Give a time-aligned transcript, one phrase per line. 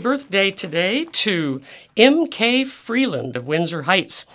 [0.00, 1.60] birthday today to
[1.96, 2.64] M.K.
[2.64, 4.26] Freeland of Windsor Heights,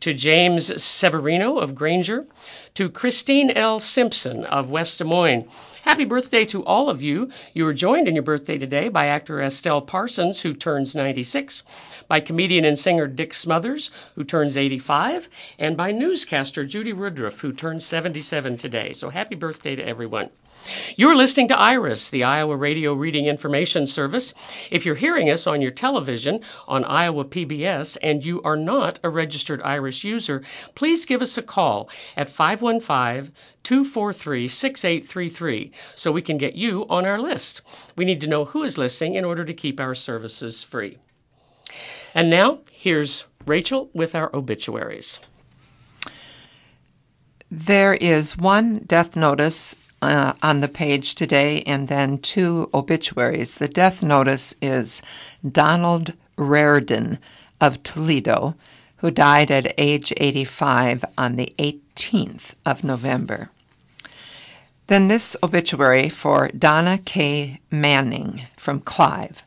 [0.00, 2.26] to James Severino of Granger,
[2.74, 3.78] to Christine L.
[3.78, 5.48] Simpson of West Des Moines.
[5.82, 7.30] Happy birthday to all of you.
[7.54, 11.62] You were joined in your birthday today by actor Estelle Parsons, who turns 96,
[12.08, 17.52] by comedian and singer Dick Smothers, who turns 85, and by newscaster Judy Woodruff, who
[17.52, 18.92] turns 77 today.
[18.92, 20.30] So happy birthday to everyone.
[20.96, 24.34] You're listening to IRIS, the Iowa Radio Reading Information Service.
[24.70, 29.10] If you're hearing us on your television on Iowa PBS and you are not a
[29.10, 30.42] registered IRIS user,
[30.74, 37.06] please give us a call at 515 243 6833 so we can get you on
[37.06, 37.62] our list.
[37.96, 40.98] We need to know who is listening in order to keep our services free.
[42.14, 45.20] And now, here's Rachel with our obituaries.
[47.50, 53.56] There is one death notice uh, on the page today, and then two obituaries.
[53.56, 55.02] The death notice is
[55.46, 57.18] Donald Reardon
[57.60, 58.54] of Toledo,
[58.98, 63.50] who died at age 85 on the 18th of November.
[64.86, 67.60] Then this obituary for Donna K.
[67.70, 69.42] Manning from Clive.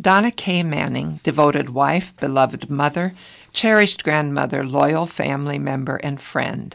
[0.00, 0.62] Donna K.
[0.62, 3.12] Manning, devoted wife, beloved mother,
[3.52, 6.74] cherished grandmother, loyal family member, and friend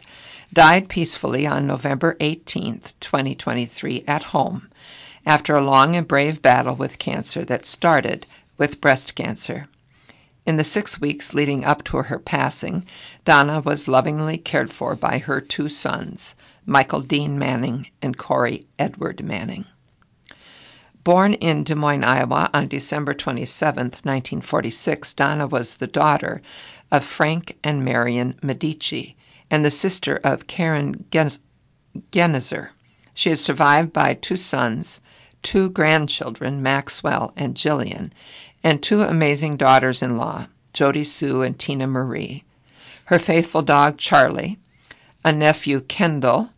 [0.53, 4.69] died peacefully on November 18, 2023, at home
[5.25, 8.25] after a long and brave battle with cancer that started
[8.57, 9.67] with breast cancer.
[10.45, 12.85] In the six weeks leading up to her passing,
[13.23, 16.35] Donna was lovingly cared for by her two sons,
[16.65, 19.65] Michael Dean Manning and Corey Edward Manning.
[21.03, 26.41] Born in Des Moines, Iowa on December 27, 1946, Donna was the daughter
[26.91, 29.15] of Frank and Marion Medici,
[29.49, 31.05] and the sister of Karen
[32.11, 32.71] Genezer.
[33.13, 35.01] She is survived by two sons,
[35.41, 38.11] two grandchildren, Maxwell and Jillian,
[38.63, 42.43] and two amazing daughters in law, Jody Sue and Tina Marie.
[43.05, 44.57] Her faithful dog, Charlie,
[45.23, 46.49] a nephew, Kendall,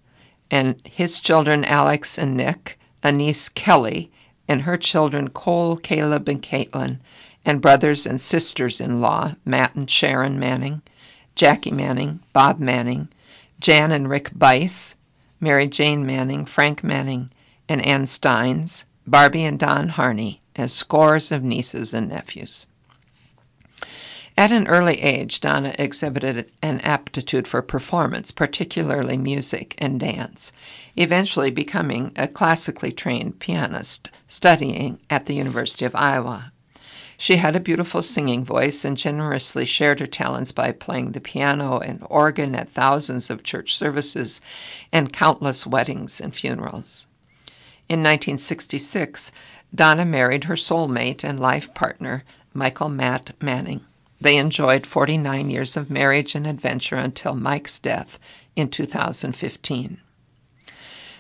[0.50, 4.10] and his children, Alex and Nick, a niece, Kelly,
[4.48, 7.00] and her children, Cole, Caleb, and Caitlin,
[7.46, 10.82] and brothers and sisters in law, Matt and Sharon Manning,
[11.38, 13.10] Jackie Manning, Bob Manning,
[13.60, 14.96] Jan and Rick Bice,
[15.40, 17.30] Mary Jane Manning, Frank Manning,
[17.70, 22.66] and Ann Steins, Barbie and Don Harney, and scores of nieces and nephews.
[24.36, 30.52] At an early age, Donna exhibited an aptitude for performance, particularly music and dance,
[30.96, 36.52] eventually becoming a classically trained pianist, studying at the University of Iowa.
[37.20, 41.80] She had a beautiful singing voice and generously shared her talents by playing the piano
[41.80, 44.40] and organ at thousands of church services
[44.94, 47.08] and countless weddings and funerals.
[47.90, 49.32] In 1966,
[49.74, 52.24] Donna married her soulmate and life partner,
[52.54, 53.82] Michael Matt Manning.
[54.22, 58.20] They enjoyed 49 years of marriage and adventure until Mike's death
[58.56, 59.98] in 2015.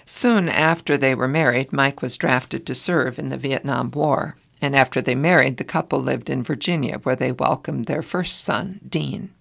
[0.05, 4.75] Soon after they were married, Mike was drafted to serve in the Vietnam War and
[4.75, 9.31] after they married, the couple lived in Virginia, where they welcomed their first son, Dean.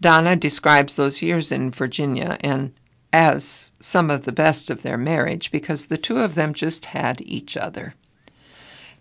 [0.00, 2.72] Donna describes those years in Virginia and
[3.12, 7.20] as some of the best of their marriage because the two of them just had
[7.22, 7.94] each other.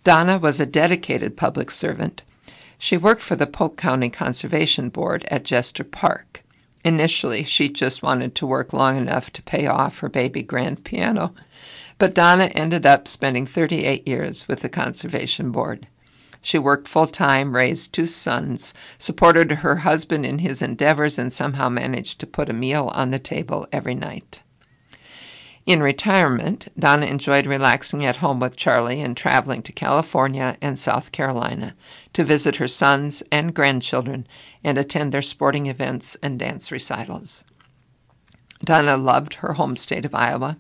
[0.04, 2.22] Donna was a dedicated public servant.
[2.78, 6.44] She worked for the Polk County Conservation Board at Jester Park.
[6.84, 11.34] Initially, she just wanted to work long enough to pay off her baby grand piano
[11.98, 15.88] but Donna ended up spending 38 years with the Conservation Board.
[16.42, 21.70] She worked full time, raised two sons, supported her husband in his endeavors, and somehow
[21.70, 24.44] managed to put a meal on the table every night.
[25.66, 31.14] In retirement, Donna enjoyed relaxing at home with Charlie and traveling to California and South
[31.14, 31.74] Carolina
[32.12, 34.28] to visit her sons and grandchildren
[34.62, 37.46] and attend their sporting events and dance recitals.
[38.62, 40.58] Donna loved her home state of Iowa.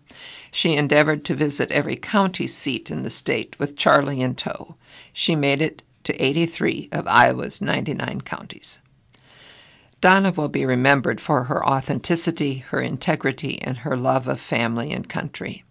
[0.56, 4.76] She endeavored to visit every county seat in the state with Charlie in tow.
[5.12, 8.80] She made it to 83 of Iowa's 99 counties.
[10.00, 15.10] Donna will be remembered for her authenticity, her integrity, and her love of family and
[15.10, 15.64] country.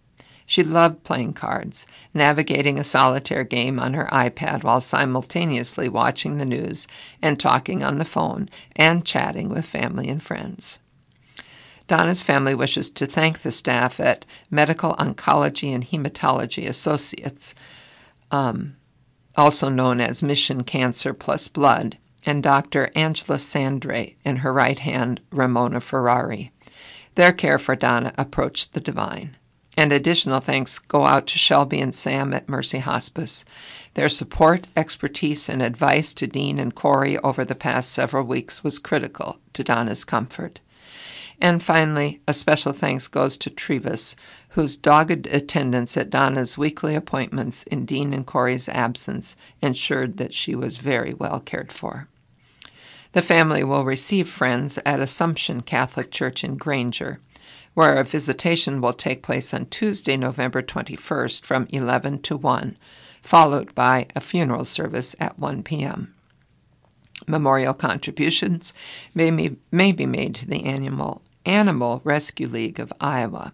[0.45, 6.45] She loved playing cards, navigating a solitaire game on her iPad while simultaneously watching the
[6.45, 6.89] news
[7.21, 10.81] and talking on the phone and chatting with family and friends.
[11.87, 17.55] Donna's family wishes to thank the staff at Medical Oncology and Hematology Associates,
[18.31, 18.77] um,
[19.35, 22.89] also known as Mission Cancer Plus Blood, and Dr.
[22.95, 26.51] Angela Sandre and her right hand, Ramona Ferrari.
[27.15, 29.37] Their care for Donna approached the divine.
[29.75, 33.43] And additional thanks go out to Shelby and Sam at Mercy Hospice.
[33.95, 38.77] Their support, expertise, and advice to Dean and Corey over the past several weeks was
[38.77, 40.59] critical to Donna's comfort.
[41.39, 44.15] And finally, a special thanks goes to Trevis,
[44.49, 50.55] whose dogged attendance at Donna's weekly appointments in Dean and Corey's absence ensured that she
[50.55, 52.07] was very well cared for.
[53.13, 57.19] The family will receive friends at Assumption Catholic Church in Granger,
[57.73, 62.77] where a visitation will take place on Tuesday, November 21st from 11 to 1,
[63.21, 66.12] followed by a funeral service at 1 p.m.
[67.27, 68.73] Memorial contributions
[69.13, 73.53] may be, may be made to the annual Animal Rescue League of Iowa.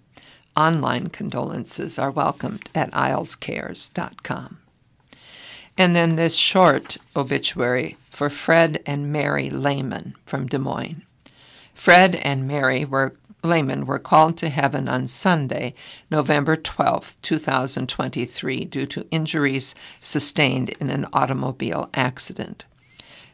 [0.55, 4.57] Online condolences are welcomed at islescares.com.
[5.77, 11.03] And then this short obituary for Fred and Mary Lehman from Des Moines.
[11.73, 15.73] Fred and Mary were Lehman were called to heaven on Sunday,
[16.11, 22.65] November 12, 2023, due to injuries sustained in an automobile accident.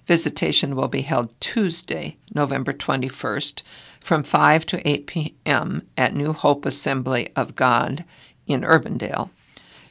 [0.07, 3.63] Visitation will be held Tuesday, November 21st,
[3.99, 5.87] from 5 to 8 p.m.
[5.97, 8.05] at New Hope Assembly of God
[8.45, 9.29] in Urbandale.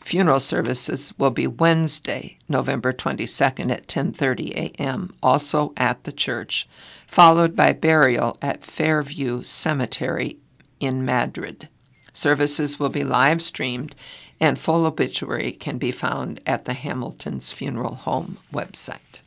[0.05, 6.69] Funeral services will be Wednesday, November 22nd at 10:30 a.m., also at the church,
[7.07, 10.37] followed by burial at Fairview Cemetery
[10.79, 11.69] in Madrid.
[12.13, 13.97] Services will be live streamed
[14.39, 19.24] and full obituary can be found at the Hamilton's Funeral Home website.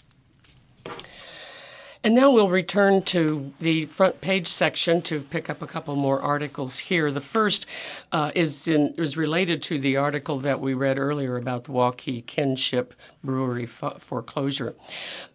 [2.07, 6.21] And now we'll return to the front page section to pick up a couple more
[6.21, 7.11] articles here.
[7.11, 7.65] The first
[8.13, 12.25] uh, is in, is related to the article that we read earlier about the Waukee
[12.25, 12.93] Kinship
[13.25, 14.73] Brewery foreclosure.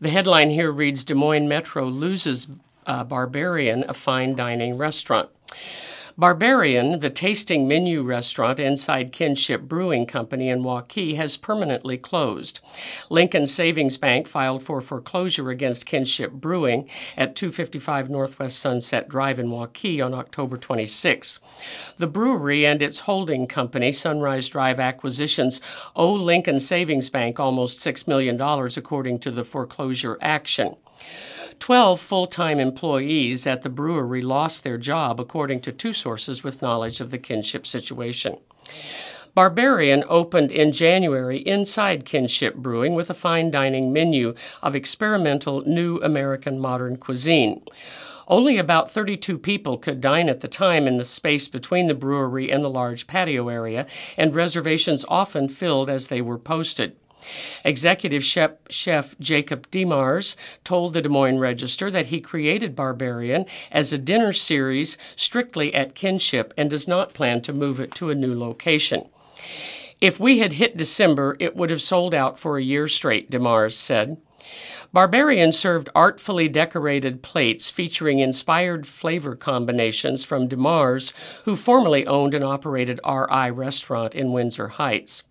[0.00, 2.48] The headline here reads Des Moines Metro loses
[2.86, 5.28] uh, Barbarian, a fine dining restaurant.
[6.18, 12.60] Barbarian, the tasting menu restaurant inside Kinship Brewing Company in Waukee, has permanently closed.
[13.08, 19.48] Lincoln Savings Bank filed for foreclosure against Kinship Brewing at 255 Northwest Sunset Drive in
[19.48, 21.40] Waukee on October 26.
[21.96, 25.62] The brewery and its holding company, Sunrise Drive Acquisitions,
[25.96, 30.76] owe Lincoln Savings Bank almost $6 million, according to the foreclosure action.
[31.62, 36.60] Twelve full time employees at the brewery lost their job, according to two sources with
[36.60, 38.38] knowledge of the kinship situation.
[39.36, 45.98] Barbarian opened in January inside Kinship Brewing with a fine dining menu of experimental new
[45.98, 47.62] American modern cuisine.
[48.26, 52.50] Only about 32 people could dine at the time in the space between the brewery
[52.50, 56.96] and the large patio area, and reservations often filled as they were posted.
[57.64, 63.92] Executive chef, chef Jacob Demars told the Des Moines Register that he created Barbarian as
[63.92, 68.14] a dinner series strictly at Kinship and does not plan to move it to a
[68.14, 69.08] new location.
[70.00, 73.74] If we had hit December, it would have sold out for a year straight, Demars
[73.76, 74.16] said.
[74.92, 81.12] Barbarian served artfully decorated plates featuring inspired flavor combinations from Demars,
[81.44, 85.22] who formerly owned and operated RI Restaurant in Windsor Heights.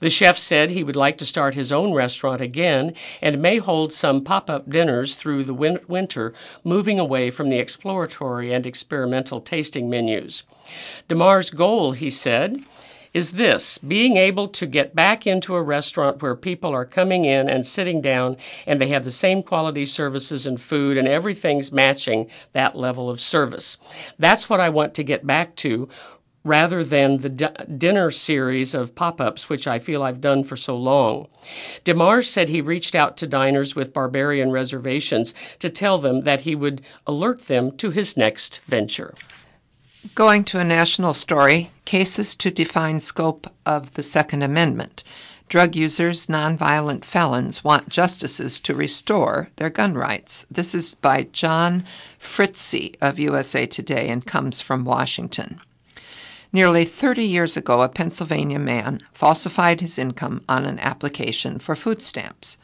[0.00, 3.92] The chef said he would like to start his own restaurant again and may hold
[3.92, 6.32] some pop up dinners through the win- winter,
[6.64, 10.44] moving away from the exploratory and experimental tasting menus.
[11.08, 12.60] DeMar's goal, he said,
[13.14, 17.48] is this being able to get back into a restaurant where people are coming in
[17.48, 18.36] and sitting down
[18.66, 23.20] and they have the same quality services and food and everything's matching that level of
[23.20, 23.78] service.
[24.18, 25.88] That's what I want to get back to
[26.44, 30.56] rather than the d- dinner series of pop ups, which I feel I've done for
[30.56, 31.28] so long.
[31.84, 36.54] DeMars said he reached out to diners with barbarian reservations to tell them that he
[36.54, 39.14] would alert them to his next venture.
[40.14, 45.02] Going to a national story cases to define scope of the Second Amendment.
[45.48, 50.46] Drug users, nonviolent felons want justices to restore their gun rights.
[50.50, 51.84] This is by John
[52.18, 55.60] Fritze of USA Today and comes from Washington.
[56.50, 62.02] Nearly 30 years ago, a Pennsylvania man falsified his income on an application for food
[62.02, 62.56] stamps.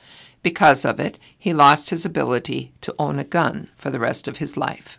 [0.42, 4.38] Because of it, he lost his ability to own a gun for the rest of
[4.38, 4.98] his life.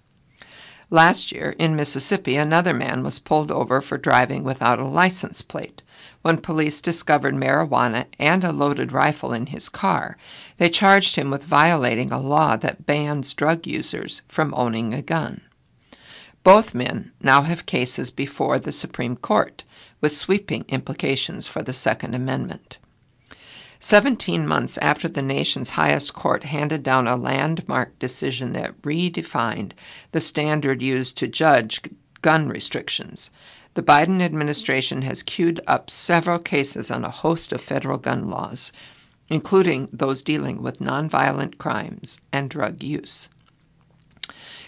[0.91, 5.81] Last year, in Mississippi, another man was pulled over for driving without a license plate.
[6.21, 10.15] When police discovered marijuana and a loaded rifle in his car,
[10.57, 15.41] they charged him with violating a law that bans drug users from owning a gun.
[16.45, 19.63] Both men now have cases before the Supreme Court
[19.99, 22.77] with sweeping implications for the Second Amendment.
[23.79, 29.71] Seventeen months after the nation's highest court handed down a landmark decision that redefined
[30.11, 31.81] the standard used to judge
[32.21, 33.31] gun restrictions,
[33.73, 38.71] the Biden administration has queued up several cases on a host of federal gun laws,
[39.29, 43.29] including those dealing with nonviolent crimes and drug use.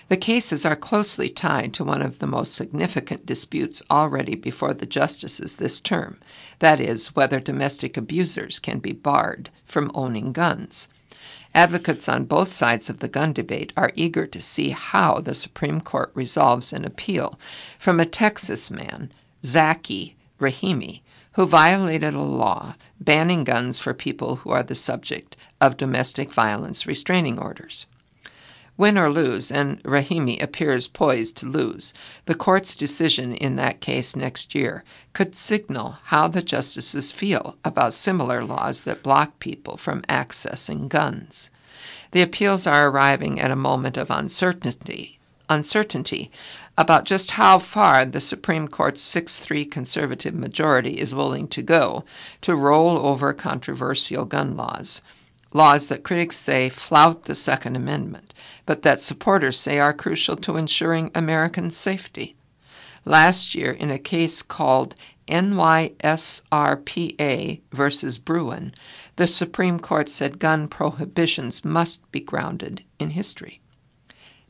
[0.09, 4.85] The cases are closely tied to one of the most significant disputes already before the
[4.85, 6.17] justices this term
[6.59, 10.87] that is, whether domestic abusers can be barred from owning guns.
[11.53, 15.81] Advocates on both sides of the gun debate are eager to see how the Supreme
[15.81, 17.37] Court resolves an appeal
[17.77, 19.11] from a Texas man,
[19.43, 21.01] Zackey Rahimi,
[21.33, 26.87] who violated a law banning guns for people who are the subject of domestic violence
[26.87, 27.87] restraining orders.
[28.77, 34.15] Win or lose, and Rahimi appears poised to lose, the court's decision in that case
[34.15, 40.03] next year could signal how the justices feel about similar laws that block people from
[40.03, 41.49] accessing guns.
[42.11, 45.17] The appeals are arriving at a moment of uncertainty,
[45.49, 46.29] uncertainty
[46.77, 52.05] about just how far the Supreme Court's 6 3 conservative majority is willing to go
[52.41, 55.01] to roll over controversial gun laws,
[55.51, 58.33] laws that critics say flout the Second Amendment
[58.67, 62.35] but that supporters say are crucial to ensuring American safety.
[63.05, 64.93] Last year, in a case called
[65.27, 65.91] NYSRPA
[67.71, 68.75] versus Bruen,
[69.15, 73.61] the Supreme Court said gun prohibitions must be grounded in history.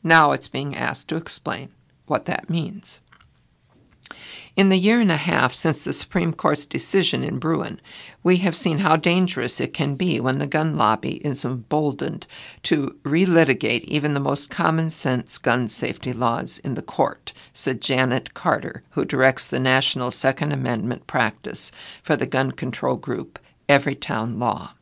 [0.02, 1.70] Now it's being asked to explain
[2.06, 3.00] what that means.
[4.58, 7.80] In the year and a half since the Supreme Court's decision in Bruen,
[8.24, 12.26] we have seen how dangerous it can be when the gun lobby is emboldened
[12.64, 18.34] to relitigate even the most common sense gun safety laws in the court, said Janet
[18.34, 21.70] Carter, who directs the National Second Amendment practice
[22.02, 23.38] for the gun control group
[23.68, 24.72] Everytown Law.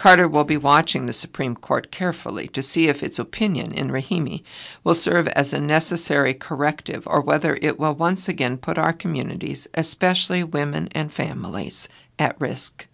[0.00, 4.42] Carter will be watching the Supreme Court carefully to see if its opinion in Rahimi
[4.82, 9.68] will serve as a necessary corrective or whether it will once again put our communities,
[9.74, 11.86] especially women and families,
[12.18, 12.86] at risk.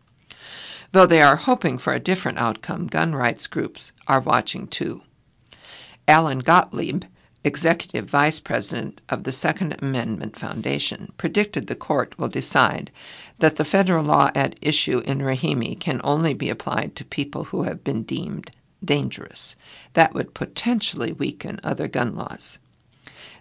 [0.90, 5.02] Though they are hoping for a different outcome, gun rights groups are watching too.
[6.08, 7.04] Alan Gottlieb,
[7.46, 12.90] executive vice president of the Second Amendment Foundation, predicted the court will decide
[13.38, 17.62] that the federal law at issue in Rahimi can only be applied to people who
[17.62, 18.50] have been deemed
[18.84, 19.54] dangerous.
[19.94, 22.58] That would potentially weaken other gun laws.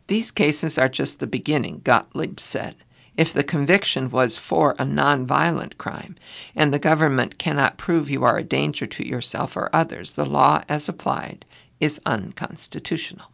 [0.05, 2.75] These cases are just the beginning, Gottlieb said.
[3.17, 6.15] If the conviction was for a nonviolent crime
[6.55, 10.63] and the government cannot prove you are a danger to yourself or others, the law
[10.69, 11.43] as applied
[11.79, 13.31] is unconstitutional.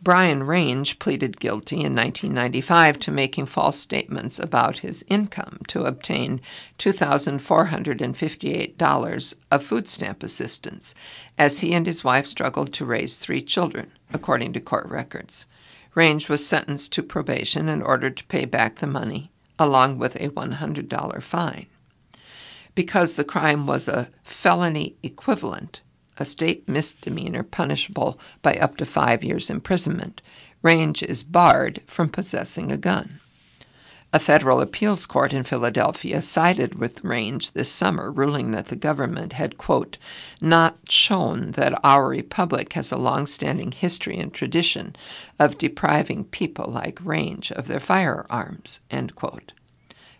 [0.00, 6.40] Bryan Range pleaded guilty in 1995 to making false statements about his income to obtain
[6.78, 10.94] $2,458 of food stamp assistance
[11.36, 15.46] as he and his wife struggled to raise three children, according to court records.
[15.94, 20.28] Range was sentenced to probation and ordered to pay back the money, along with a
[20.28, 21.66] $100 fine.
[22.76, 25.80] Because the crime was a felony equivalent,
[26.20, 30.22] a state misdemeanor punishable by up to five years' imprisonment,
[30.62, 33.20] Range is barred from possessing a gun.
[34.10, 39.34] A federal appeals court in Philadelphia sided with Range this summer, ruling that the government
[39.34, 39.98] had, quote,
[40.40, 44.96] not shown that our republic has a long-standing history and tradition
[45.38, 49.52] of depriving people like Range of their firearms, end quote.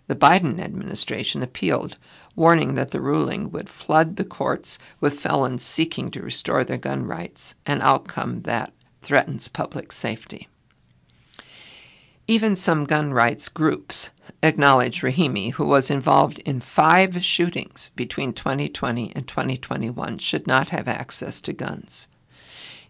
[0.07, 1.97] The Biden administration appealed,
[2.39, 7.05] warning that the ruling would flood the courts with felons seeking to restore their gun
[7.05, 10.49] rights, an outcome that threatens public safety.
[12.27, 14.11] Even some gun rights groups
[14.43, 20.87] acknowledge Rahimi, who was involved in five shootings between 2020 and 2021, should not have
[20.87, 22.07] access to guns.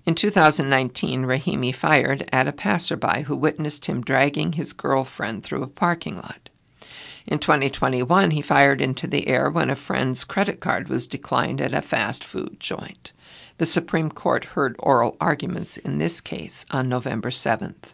[0.04, 5.68] In 2019, Rahimi fired at a passerby who witnessed him dragging his girlfriend through a
[5.68, 6.48] parking lot.
[7.28, 11.74] In 2021, he fired into the air when a friend's credit card was declined at
[11.74, 13.12] a fast food joint.
[13.58, 17.92] The Supreme Court heard oral arguments in this case on November 7th.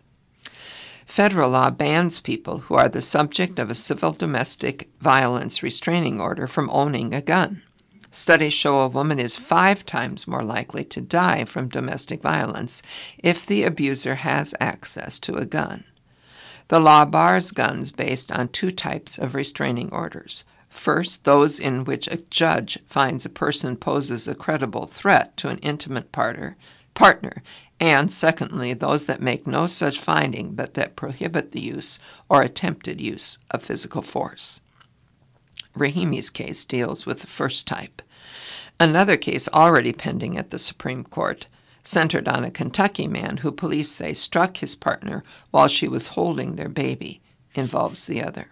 [1.04, 6.46] Federal law bans people who are the subject of a civil domestic violence restraining order
[6.46, 7.62] from owning a gun.
[8.12, 12.82] Studies show a woman is five times more likely to die from domestic violence
[13.18, 15.82] if the abuser has access to a gun.
[16.68, 20.44] The law bars guns based on two types of restraining orders.
[20.68, 25.58] First, those in which a judge finds a person poses a credible threat to an
[25.58, 26.56] intimate partner,
[26.94, 27.42] partner,
[27.78, 33.00] and secondly, those that make no such finding but that prohibit the use or attempted
[33.00, 34.60] use of physical force.
[35.76, 38.00] Rahimi's case deals with the first type.
[38.80, 41.46] Another case already pending at the Supreme Court
[41.84, 46.56] centered on a Kentucky man who police say struck his partner while she was holding
[46.56, 47.20] their baby,
[47.54, 48.48] involves the other.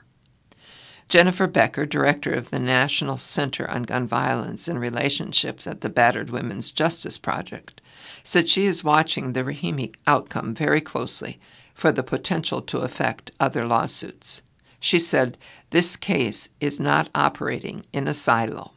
[1.09, 6.31] Jennifer Becker, director of the National Center on Gun Violence and Relationships at the Battered
[6.31, 7.81] Women's Justice Project,
[8.23, 11.39] said she is watching the Rahimi outcome very closely
[11.75, 14.43] for the potential to affect other lawsuits.
[14.81, 15.37] She said,
[15.71, 18.73] This case is not operating in a silo.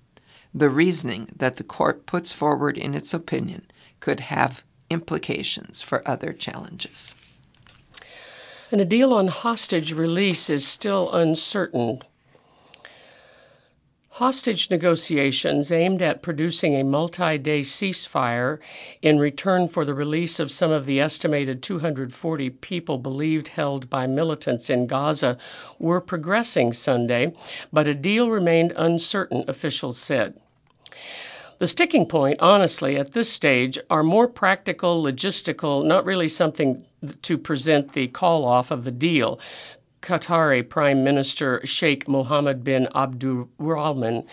[0.53, 3.65] The reasoning that the court puts forward in its opinion
[3.99, 7.15] could have implications for other challenges.
[8.71, 12.01] And a deal on hostage release is still uncertain.
[14.15, 18.59] Hostage negotiations aimed at producing a multi day ceasefire
[19.01, 24.07] in return for the release of some of the estimated 240 people believed held by
[24.07, 25.37] militants in Gaza
[25.79, 27.33] were progressing Sunday,
[27.73, 30.39] but a deal remained uncertain, officials said.
[31.57, 36.83] The sticking point, honestly, at this stage are more practical, logistical, not really something
[37.21, 39.39] to present the call off of the deal.
[40.01, 44.25] Qatari Prime Minister Sheikh Mohammed bin Abdulrahman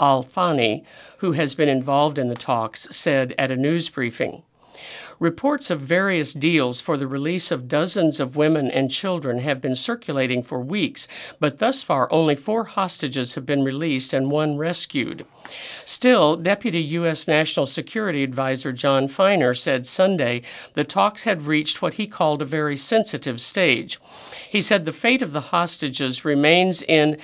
[0.00, 0.84] Al Thani,
[1.18, 4.42] who has been involved in the talks, said at a news briefing.
[5.20, 9.76] Reports of various deals for the release of dozens of women and children have been
[9.76, 11.06] circulating for weeks,
[11.38, 15.24] but thus far only four hostages have been released and one rescued.
[15.84, 17.28] Still, Deputy U.S.
[17.28, 20.42] National Security Advisor John Finer said Sunday
[20.74, 23.98] the talks had reached what he called a very sensitive stage.
[24.48, 27.18] He said the fate of the hostages remains in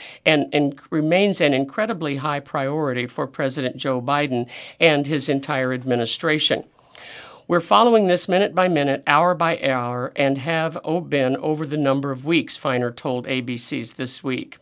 [0.91, 4.49] remains an incredibly high priority for President Joe Biden
[4.79, 6.65] and his entire administration.
[7.51, 11.77] We're following this minute by minute, hour by hour, and have oh, been over the
[11.77, 14.59] number of weeks, Finer told ABC's This Week.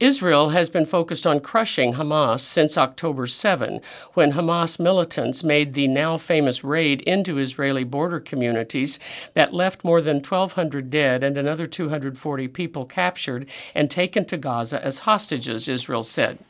[0.00, 3.80] Israel has been focused on crushing Hamas since October 7,
[4.14, 8.98] when Hamas militants made the now famous raid into Israeli border communities
[9.34, 14.84] that left more than 1,200 dead and another 240 people captured and taken to Gaza
[14.84, 16.40] as hostages, Israel said.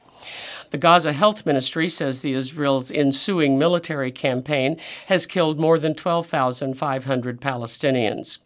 [0.70, 7.40] The Gaza Health Ministry says the Israel's ensuing military campaign has killed more than 12,500
[7.40, 8.38] Palestinians.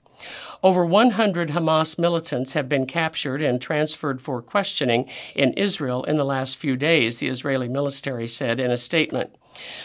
[0.62, 6.24] Over 100 Hamas militants have been captured and transferred for questioning in Israel in the
[6.24, 9.34] last few days, the Israeli military said in a statement.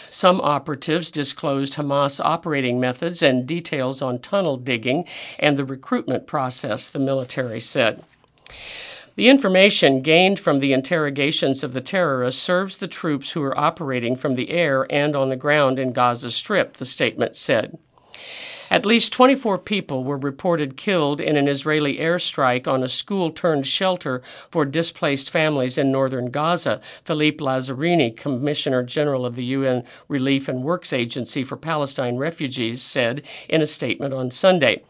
[0.09, 5.05] Some operatives disclosed Hamas operating methods and details on tunnel digging
[5.37, 8.03] and the recruitment process, the military said.
[9.19, 14.15] The information gained from the interrogations of the terrorists serves the troops who are operating
[14.15, 17.77] from the air and on the ground in Gaza Strip, the statement said.
[18.71, 23.67] At least 24 people were reported killed in an Israeli airstrike on a school turned
[23.67, 30.47] shelter for displaced families in northern Gaza, Philippe Lazzarini, Commissioner General of the UN Relief
[30.47, 34.81] and Works Agency for Palestine Refugees, said in a statement on Sunday.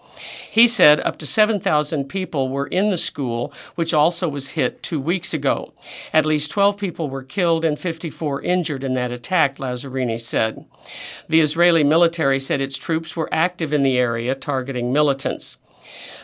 [0.49, 4.99] He said up to 7,000 people were in the school, which also was hit two
[4.99, 5.73] weeks ago.
[6.13, 10.65] At least 12 people were killed and 54 injured in that attack, Lazzarini said.
[11.27, 15.57] The Israeli military said its troops were active in the area targeting militants.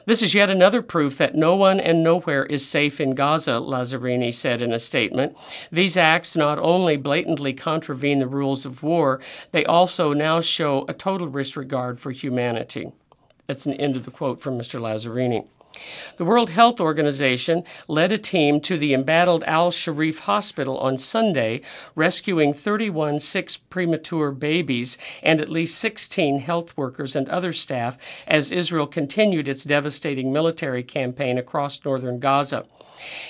[0.06, 4.32] This is yet another proof that no one and nowhere is safe in Gaza, Lazzarini
[4.32, 5.36] said in a statement.
[5.72, 9.20] These acts not only blatantly contravene the rules of war,
[9.52, 12.92] they also now show a total disregard for humanity.
[13.48, 14.80] That's an end of the quote from Mr.
[14.80, 15.46] Lazzarini.
[16.18, 21.62] The World Health Organization led a team to the embattled Al Shifa Hospital on Sunday,
[21.96, 28.52] rescuing 31 six premature babies and at least 16 health workers and other staff as
[28.52, 32.66] Israel continued its devastating military campaign across northern Gaza.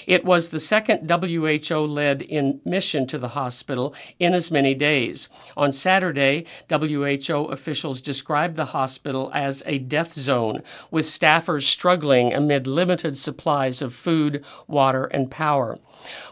[0.06, 2.30] It was the second WHO led
[2.66, 5.28] mission to the hospital in as many days.
[5.58, 12.68] On Saturday, WHO officials described the hospital as a death zone, with staffers struggling amid
[12.68, 15.80] limited supplies of food, water, and power.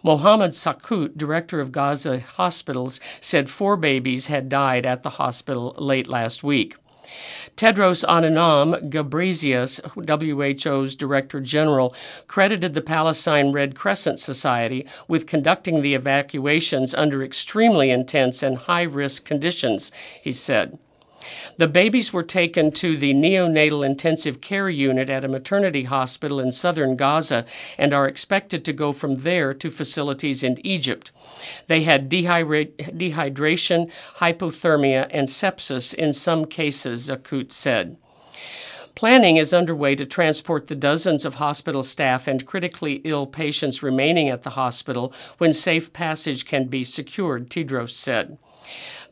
[0.03, 6.07] Mohammed Zaqout, director of Gaza hospitals, said four babies had died at the hospital late
[6.07, 6.75] last week.
[7.55, 9.81] Tedros Adhanom Ghebreyesus,
[10.65, 11.93] WHO's Director General,
[12.27, 18.83] credited the Palestine Red Crescent Society with conducting the evacuations under extremely intense and high
[18.83, 20.79] risk conditions, he said.
[21.57, 26.51] The babies were taken to the neonatal intensive care unit at a maternity hospital in
[26.51, 27.45] southern Gaza
[27.77, 31.11] and are expected to go from there to facilities in Egypt.
[31.67, 37.97] They had dehydration, hypothermia, and sepsis in some cases, Zaqout said.
[38.95, 44.29] Planning is underway to transport the dozens of hospital staff and critically ill patients remaining
[44.29, 48.37] at the hospital when safe passage can be secured, Tedros said.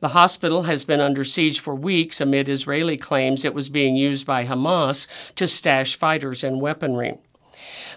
[0.02, 4.26] The hospital has been under siege for weeks amid Israeli claims it was being used
[4.26, 7.20] by Hamas to stash fighters and weaponry.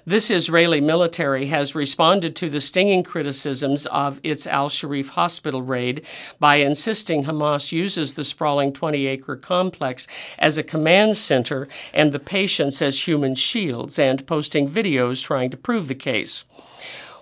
[0.05, 6.05] This Israeli military has responded to the stinging criticisms of its Al Shifa hospital raid
[6.39, 10.07] by insisting Hamas uses the sprawling 20 acre complex
[10.39, 15.57] as a command center and the patients as human shields, and posting videos trying to
[15.57, 16.45] prove the case.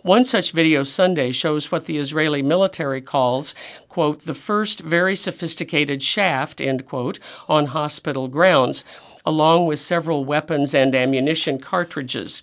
[0.03, 3.55] One such video Sunday shows what the Israeli military calls,
[3.88, 8.85] quote, the first very sophisticated shaft, end quote, on hospital grounds
[9.25, 12.43] along with several weapons and ammunition cartridges.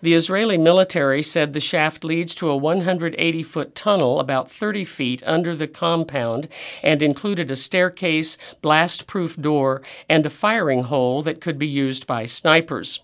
[0.00, 5.24] The Israeli military said the shaft leads to a 180 foot tunnel about 30 feet
[5.26, 6.46] under the compound
[6.84, 12.06] and included a staircase, blast proof door, and a firing hole that could be used
[12.06, 13.02] by snipers.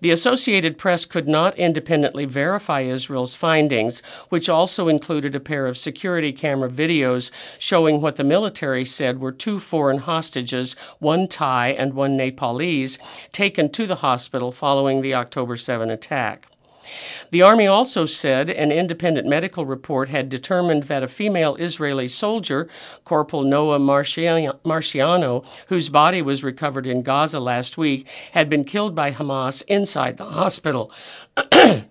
[0.00, 5.78] The Associated Press could not independently verify Israel's findings, which also included a pair of
[5.78, 11.94] security camera videos showing what the military said were two foreign hostages, one Thai and
[11.94, 12.98] one Nepalese,
[13.32, 16.51] taken to the hospital following the October 7 attack.
[17.30, 22.68] The Army also said an independent medical report had determined that a female Israeli soldier,
[23.04, 29.12] Corporal Noa Marciano, whose body was recovered in Gaza last week, had been killed by
[29.12, 30.92] Hamas inside the hospital.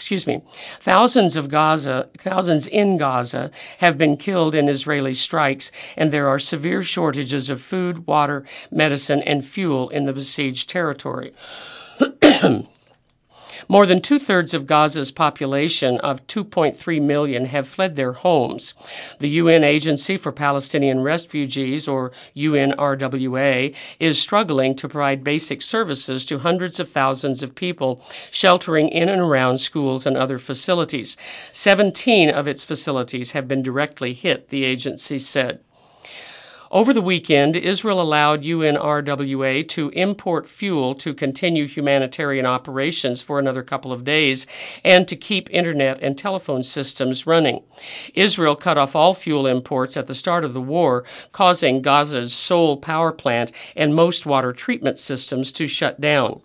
[0.00, 0.40] excuse me,
[0.80, 6.38] thousands of Gaza, thousands in Gaza have been killed in Israeli strikes, and there are
[6.38, 11.34] severe shortages of food, water, medicine, and fuel in the besieged territory.
[13.68, 18.74] More than two thirds of Gaza's population of 2.3 million have fled their homes.
[19.18, 26.38] The UN Agency for Palestinian Refugees, or UNRWA, is struggling to provide basic services to
[26.38, 31.16] hundreds of thousands of people sheltering in and around schools and other facilities.
[31.52, 35.60] 17 of its facilities have been directly hit, the agency said.
[36.72, 43.64] Over the weekend, Israel allowed UNRWA to import fuel to continue humanitarian operations for another
[43.64, 44.46] couple of days
[44.84, 47.64] and to keep internet and telephone systems running.
[48.14, 51.02] Israel cut off all fuel imports at the start of the war,
[51.32, 56.40] causing Gaza's sole power plant and most water treatment systems to shut down.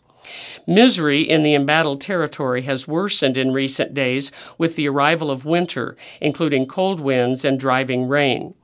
[0.66, 5.96] Misery in the embattled territory has worsened in recent days with the arrival of winter,
[6.20, 8.56] including cold winds and driving rain.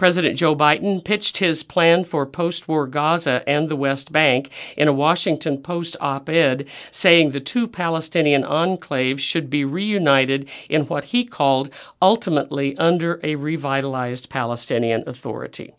[0.00, 4.88] President Joe Biden pitched his plan for post war Gaza and the West Bank in
[4.88, 11.04] a Washington Post op ed, saying the two Palestinian enclaves should be reunited in what
[11.04, 11.68] he called
[12.00, 15.74] ultimately under a revitalized Palestinian Authority.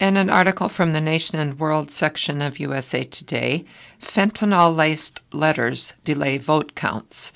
[0.00, 3.66] In an article from the Nation and World section of USA Today,
[4.00, 7.34] fentanyl laced letters delay vote counts.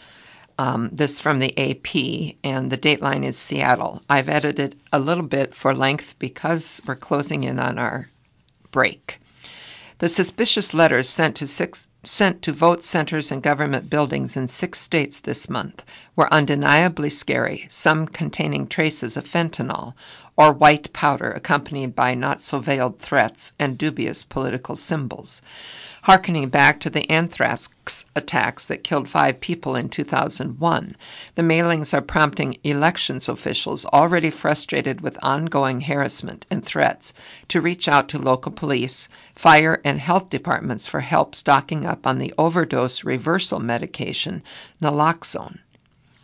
[0.60, 4.02] Um, this from the AP, and the dateline is Seattle.
[4.10, 8.10] I've edited a little bit for length because we're closing in on our
[8.70, 9.20] break.
[10.00, 14.78] The suspicious letters sent to six sent to vote centers and government buildings in six
[14.78, 15.82] states this month
[16.14, 19.94] were undeniably scary, some containing traces of fentanyl
[20.36, 25.40] or white powder accompanied by not so veiled threats and dubious political symbols
[26.02, 30.96] harkening back to the anthrax attacks that killed five people in 2001.
[31.34, 37.12] The mailings are prompting elections officials already frustrated with ongoing harassment and threats
[37.48, 42.18] to reach out to local police, fire, and health departments for help stocking up on
[42.18, 44.42] the overdose reversal medication,
[44.80, 45.58] naloxone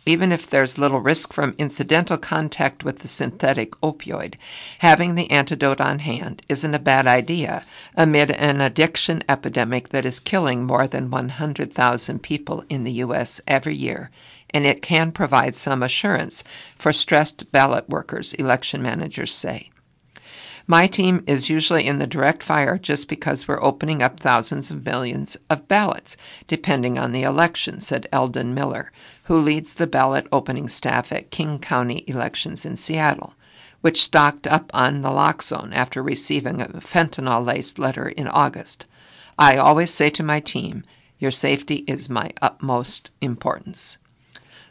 [0.07, 4.35] even if there's little risk from incidental contact with the synthetic opioid,
[4.79, 7.63] having the antidote on hand isn't a bad idea
[7.95, 13.41] amid an addiction epidemic that is killing more than 100,000 people in the U.S.
[13.47, 14.11] every year,
[14.51, 16.43] and it can provide some assurance
[16.75, 19.71] for stressed ballot workers, election managers say.
[20.69, 24.85] My team is usually in the direct fire just because we're opening up thousands of
[24.85, 28.91] millions of ballots, depending on the election, said Eldon Miller,
[29.27, 33.35] who leads the ballot opening staff at King County Elections in Seattle,
[33.81, 38.85] which stocked up on naloxone after receiving a fentanyl laced letter in August.
[39.37, 40.83] I always say to my team,
[41.19, 43.97] your safety is my utmost importance.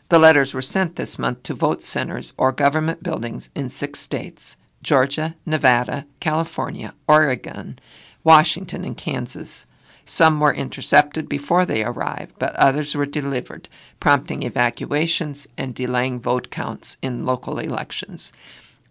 [0.09, 4.57] The letters were sent this month to vote centers or government buildings in six states.
[4.83, 7.79] Georgia, Nevada, California, Oregon,
[8.25, 9.67] Washington, and Kansas.
[10.09, 16.49] Some were intercepted before they arrived, but others were delivered, prompting evacuations and delaying vote
[16.49, 18.33] counts in local elections.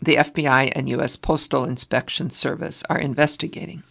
[0.01, 1.15] The FBI and U.S.
[1.15, 3.83] Postal Inspection Service are investigating.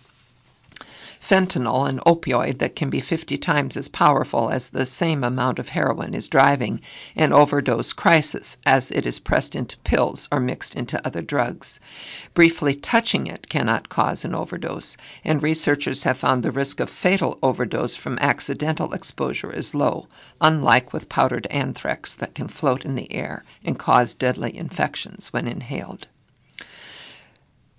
[1.25, 5.71] Fentanyl, an opioid that can be 50 times as powerful as the same amount of
[5.71, 6.83] heroin, is driving
[7.17, 11.81] an overdose crisis as it is pressed into pills or mixed into other drugs.
[12.35, 17.39] Briefly touching it cannot cause an overdose, and researchers have found the risk of fatal
[17.43, 20.09] overdose from accidental exposure is low,
[20.43, 25.49] unlike with powdered anthrax that can float in the air and cause deadly infections when
[25.49, 26.07] inhaled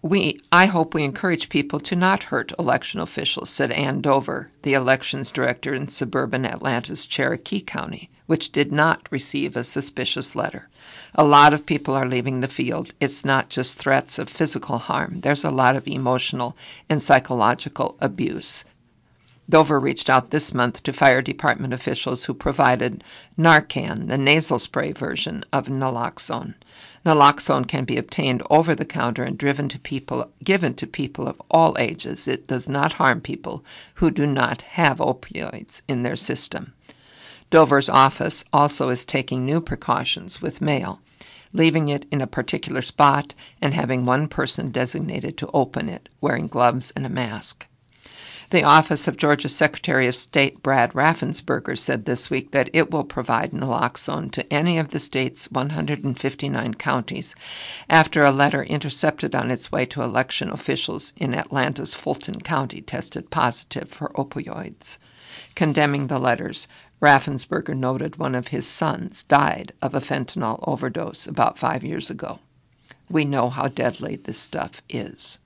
[0.06, 4.76] we, I hope we encourage people to not hurt election officials, said Ann Dover, the
[4.76, 10.70] elections director in suburban Atlanta's Cherokee County, which did not receive a suspicious letter.
[11.16, 12.94] A lot of people are leaving the field.
[13.00, 16.56] It's not just threats of physical harm, there's a lot of emotional
[16.88, 18.64] and psychological abuse.
[19.50, 23.04] Dover reached out this month to fire department officials who provided
[23.40, 26.54] Narcan, the nasal spray version of naloxone.
[27.06, 31.40] Naloxone can be obtained over the counter and driven to people, given to people of
[31.52, 32.28] all ages.
[32.28, 33.64] It does not harm people
[33.96, 36.74] who do not have opioids in their system.
[37.52, 41.00] Dover's office also is taking new precautions with mail,
[41.54, 46.48] leaving it in a particular spot and having one person designated to open it, wearing
[46.48, 47.68] gloves and a mask.
[48.52, 53.04] The office of Georgia's Secretary of State Brad Raffensperger said this week that it will
[53.04, 57.36] provide naloxone to any of the state's 159 counties
[57.90, 63.32] after a letter intercepted on its way to election officials in Atlanta's Fulton County tested
[63.32, 65.00] positive for opioids.
[65.56, 66.68] Condemning the letters,
[67.02, 72.40] Raffensperger noted one of his sons died of a fentanyl overdose about five years ago.
[73.10, 75.40] We know how deadly this stuff is.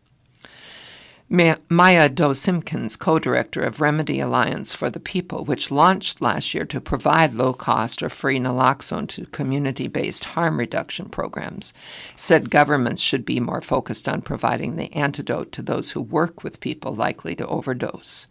[1.32, 6.66] Maya Doe Simonds, co director of Remedy Alliance for the People, which launched last year
[6.66, 11.72] to provide low cost or free naloxone to community based harm reduction programs,
[12.16, 16.60] said governments should be more focused on providing the antidote to those who work with
[16.60, 18.26] people likely to overdose.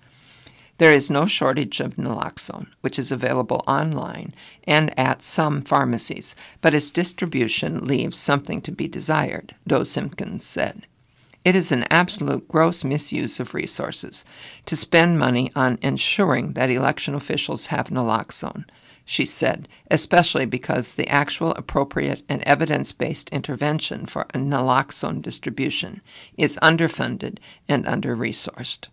[0.78, 4.34] There is no shortage of naloxone, which is available online
[4.64, 10.87] and at some pharmacies, but its distribution leaves something to be desired, Doe Simonds said.
[11.48, 14.26] It is an absolute gross misuse of resources
[14.66, 18.66] to spend money on ensuring that election officials have naloxone,
[19.06, 26.02] she said, especially because the actual appropriate and evidence based intervention for a naloxone distribution
[26.36, 28.88] is underfunded and under resourced.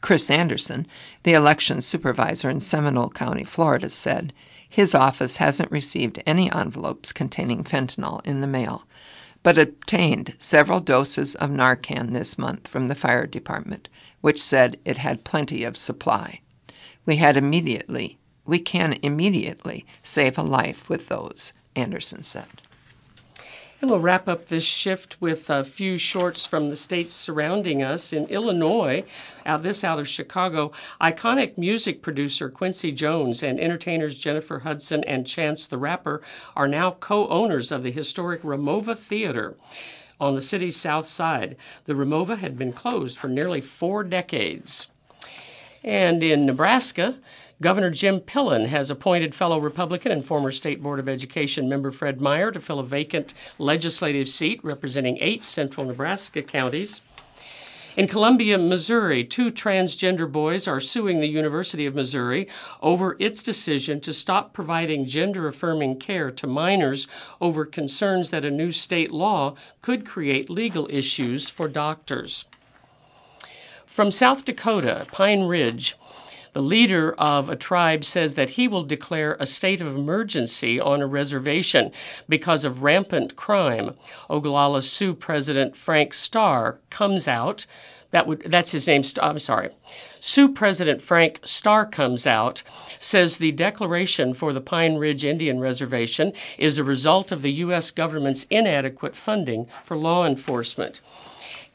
[0.00, 0.86] Chris Anderson,
[1.24, 4.32] the election supervisor in Seminole County, Florida, said
[4.68, 8.85] his office hasn't received any envelopes containing fentanyl in the mail
[9.46, 13.88] but obtained several doses of Narcan this month from the fire department,
[14.20, 16.40] which said it had plenty of supply.
[17.04, 22.48] We had immediately, we can immediately save a life with those, Anderson said.
[23.80, 28.10] And we'll wrap up this shift with a few shorts from the states surrounding us.
[28.10, 29.04] In Illinois,
[29.44, 35.26] out this out of Chicago, iconic music producer Quincy Jones and entertainers Jennifer Hudson and
[35.26, 36.22] Chance the Rapper
[36.56, 39.56] are now co-owners of the historic Ramova Theater
[40.18, 41.54] on the city's south side.
[41.84, 44.90] The Ramova had been closed for nearly four decades.
[45.84, 47.16] And in Nebraska,
[47.62, 52.20] Governor Jim Pillen has appointed fellow Republican and former State Board of Education member Fred
[52.20, 57.00] Meyer to fill a vacant legislative seat representing eight central Nebraska counties.
[57.96, 62.46] In Columbia, Missouri, two transgender boys are suing the University of Missouri
[62.82, 67.08] over its decision to stop providing gender affirming care to minors
[67.40, 72.50] over concerns that a new state law could create legal issues for doctors.
[73.86, 75.96] From South Dakota, Pine Ridge,
[76.56, 81.02] the leader of a tribe says that he will declare a state of emergency on
[81.02, 81.92] a reservation
[82.30, 83.94] because of rampant crime.
[84.30, 87.66] Oglala Sioux President Frank Star Comes Out.
[88.10, 89.02] That would that's his name.
[89.20, 89.68] I'm sorry.
[90.18, 92.62] Sioux President Frank Star Comes Out,
[93.00, 97.90] says the declaration for the Pine Ridge Indian Reservation is a result of the U.S.
[97.90, 101.02] government's inadequate funding for law enforcement.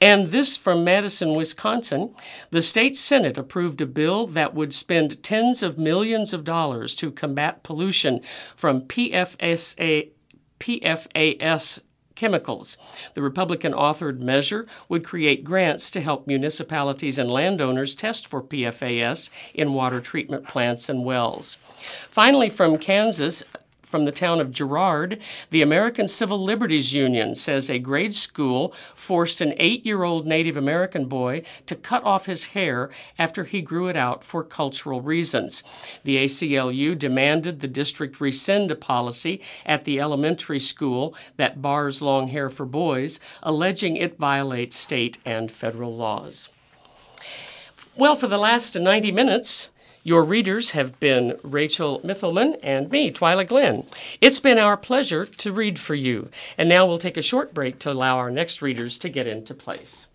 [0.02, 2.16] And this from Madison, Wisconsin.
[2.50, 7.12] The state Senate approved a bill that would spend tens of millions of dollars to
[7.12, 8.22] combat pollution
[8.56, 10.10] from PFSA,
[10.60, 11.82] PFAS
[12.16, 12.78] chemicals.
[13.14, 19.30] The Republican authored measure would create grants to help municipalities and landowners test for PFAS
[19.54, 21.56] in water treatment plants and wells.
[22.10, 23.44] Finally, from Kansas,
[23.92, 29.42] from the town of Girard, the American Civil Liberties Union says a grade school forced
[29.42, 33.88] an eight year old Native American boy to cut off his hair after he grew
[33.88, 35.64] it out for cultural reasons.
[36.04, 42.30] The ACLU demanded the district rescind a policy at the elementary school that bars long
[42.30, 46.50] hair for boys, alleging it violates state and federal laws.
[47.98, 49.71] Well, for the last 90 minutes,
[50.04, 53.86] your readers have been Rachel Mithelman and me, Twyla Glenn.
[54.20, 56.30] It's been our pleasure to read for you.
[56.58, 59.54] And now we'll take a short break to allow our next readers to get into
[59.54, 60.08] place.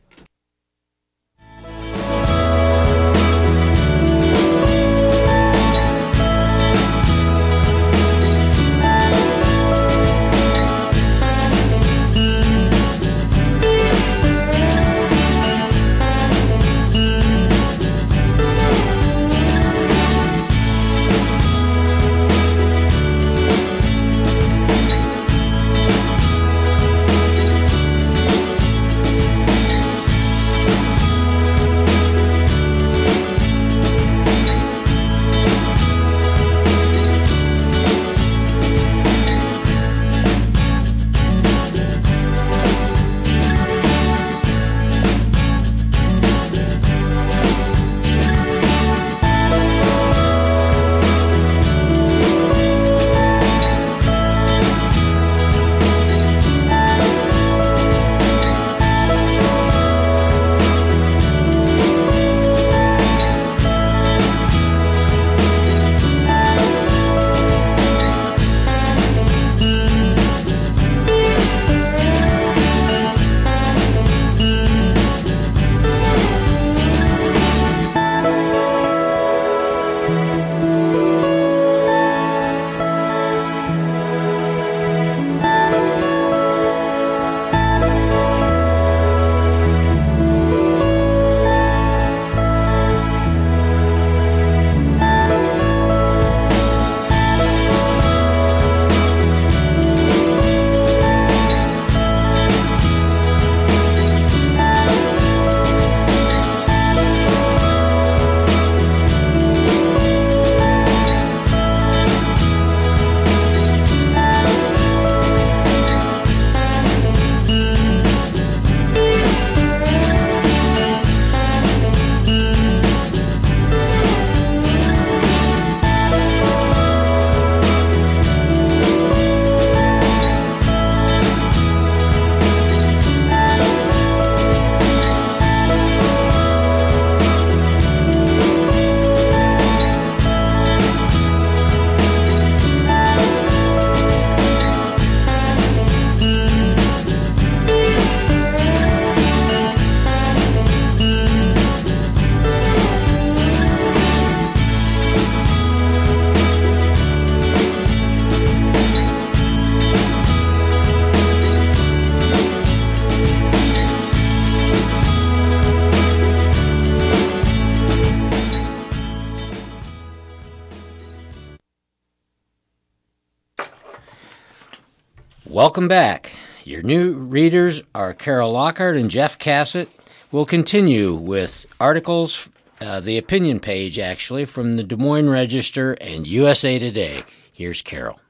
[175.57, 176.33] Welcome back.
[176.65, 179.89] Your new readers are Carol Lockhart and Jeff Cassett.
[180.31, 182.51] We'll continue with articles,
[182.83, 187.25] uh, the opinion page actually, from the Des Moines Register and USA Today.
[187.51, 188.21] Here's Carol.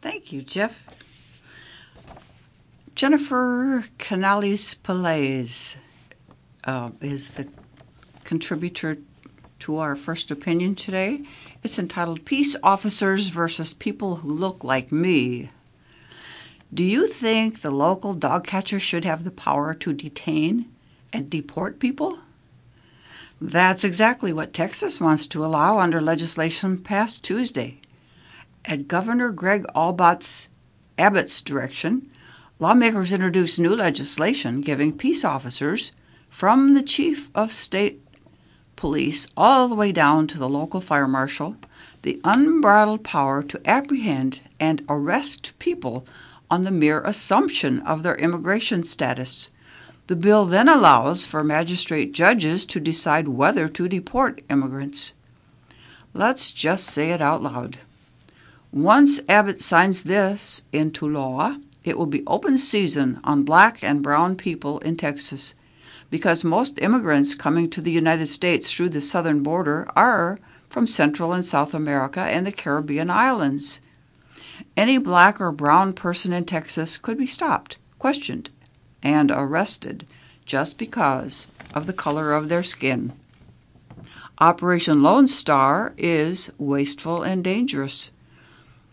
[0.00, 1.40] Thank you, Jeff.
[2.94, 5.78] Jennifer Canales Pelez
[6.62, 7.48] uh, is the
[8.22, 8.98] contributor
[9.58, 11.22] to our first opinion today.
[11.62, 15.50] It's entitled Peace Officers versus People Who Look Like Me.
[16.74, 20.66] Do you think the local dog catcher should have the power to detain
[21.12, 22.18] and deport people?
[23.40, 27.78] That's exactly what Texas wants to allow under legislation passed Tuesday.
[28.64, 30.48] At Governor Greg Abbott's,
[30.98, 32.10] Abbott's direction,
[32.58, 35.92] lawmakers introduced new legislation giving peace officers,
[36.28, 38.01] from the chief of state
[38.82, 41.54] police all the way down to the local fire marshal
[42.02, 46.04] the unbridled power to apprehend and arrest people
[46.50, 49.50] on the mere assumption of their immigration status.
[50.08, 55.14] The bill then allows for magistrate judges to decide whether to deport immigrants.
[56.12, 57.78] Let's just say it out loud.
[58.72, 64.34] Once Abbott signs this into law, it will be open season on black and brown
[64.34, 65.54] people in Texas
[66.12, 70.38] because most immigrants coming to the United States through the southern border are
[70.68, 73.80] from Central and South America and the Caribbean islands.
[74.76, 78.50] Any black or brown person in Texas could be stopped, questioned,
[79.02, 80.06] and arrested
[80.44, 83.14] just because of the color of their skin.
[84.38, 88.10] Operation Lone Star is wasteful and dangerous.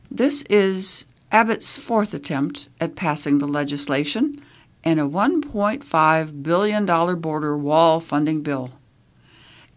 [0.09, 1.03] This is
[1.33, 4.39] Abbott's fourth attempt at passing the legislation
[4.83, 6.85] and a $1.5 billion
[7.19, 8.71] border wall funding bill.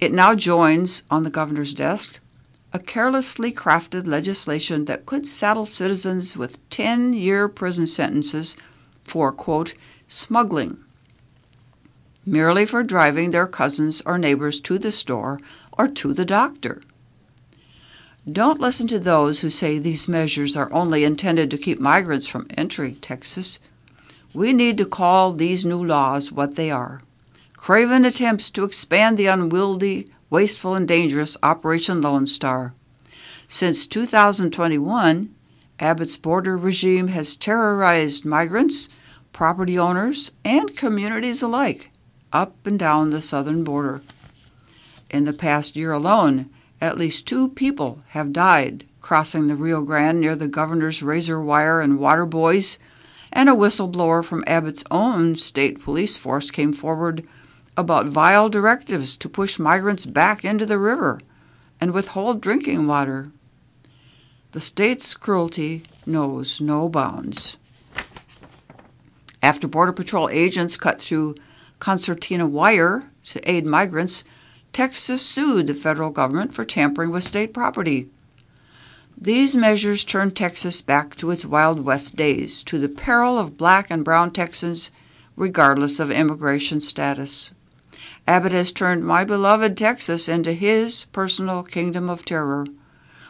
[0.01, 2.19] It now joins on the governor's desk
[2.73, 8.57] a carelessly crafted legislation that could saddle citizens with 10 year prison sentences
[9.05, 9.75] for, quote,
[10.07, 10.79] smuggling,
[12.25, 15.39] merely for driving their cousins or neighbors to the store
[15.77, 16.83] or to the doctor.
[18.31, 22.47] Don't listen to those who say these measures are only intended to keep migrants from
[22.57, 23.59] entering Texas.
[24.35, 27.03] We need to call these new laws what they are
[27.57, 32.75] craven attempts to expand the unwieldy, wasteful, and dangerous Operation Lone Star.
[33.47, 35.33] Since 2021,
[35.79, 38.89] Abbott's border regime has terrorized migrants,
[39.33, 41.91] property owners, and communities alike
[42.33, 44.03] up and down the southern border.
[45.11, 50.21] In the past year alone, at least two people have died crossing the Rio Grande
[50.21, 52.79] near the governor's razor wire and water buoys,
[53.33, 57.27] and a whistleblower from Abbott's own state police force came forward
[57.77, 61.21] about vile directives to push migrants back into the river
[61.81, 63.31] and withhold drinking water.
[64.53, 67.57] The state's cruelty knows no bounds.
[69.43, 71.35] After Border Patrol agents cut through
[71.79, 74.25] concertina wire to aid migrants,
[74.73, 78.09] Texas sued the federal government for tampering with state property.
[79.23, 83.87] These measures turned Texas back to its Wild West days, to the peril of black
[83.89, 84.91] and brown Texans,
[85.37, 87.55] regardless of immigration status.
[88.27, 92.67] Abbott has turned my beloved Texas into his personal kingdom of terror,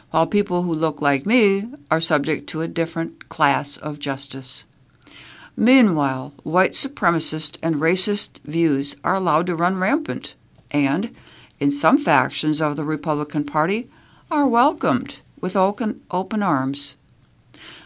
[0.09, 4.65] while people who look like me are subject to a different class of justice.
[5.55, 10.33] Meanwhile, white supremacist and racist views are allowed to run rampant,
[10.71, 11.15] and,
[11.59, 13.91] in some factions of the Republican Party,
[14.31, 16.95] are welcomed with open, open arms.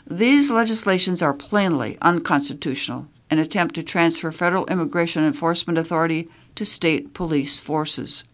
[0.05, 7.15] These legislations are plainly unconstitutional, an attempt to transfer federal immigration enforcement authority to state
[7.15, 8.25] police forces.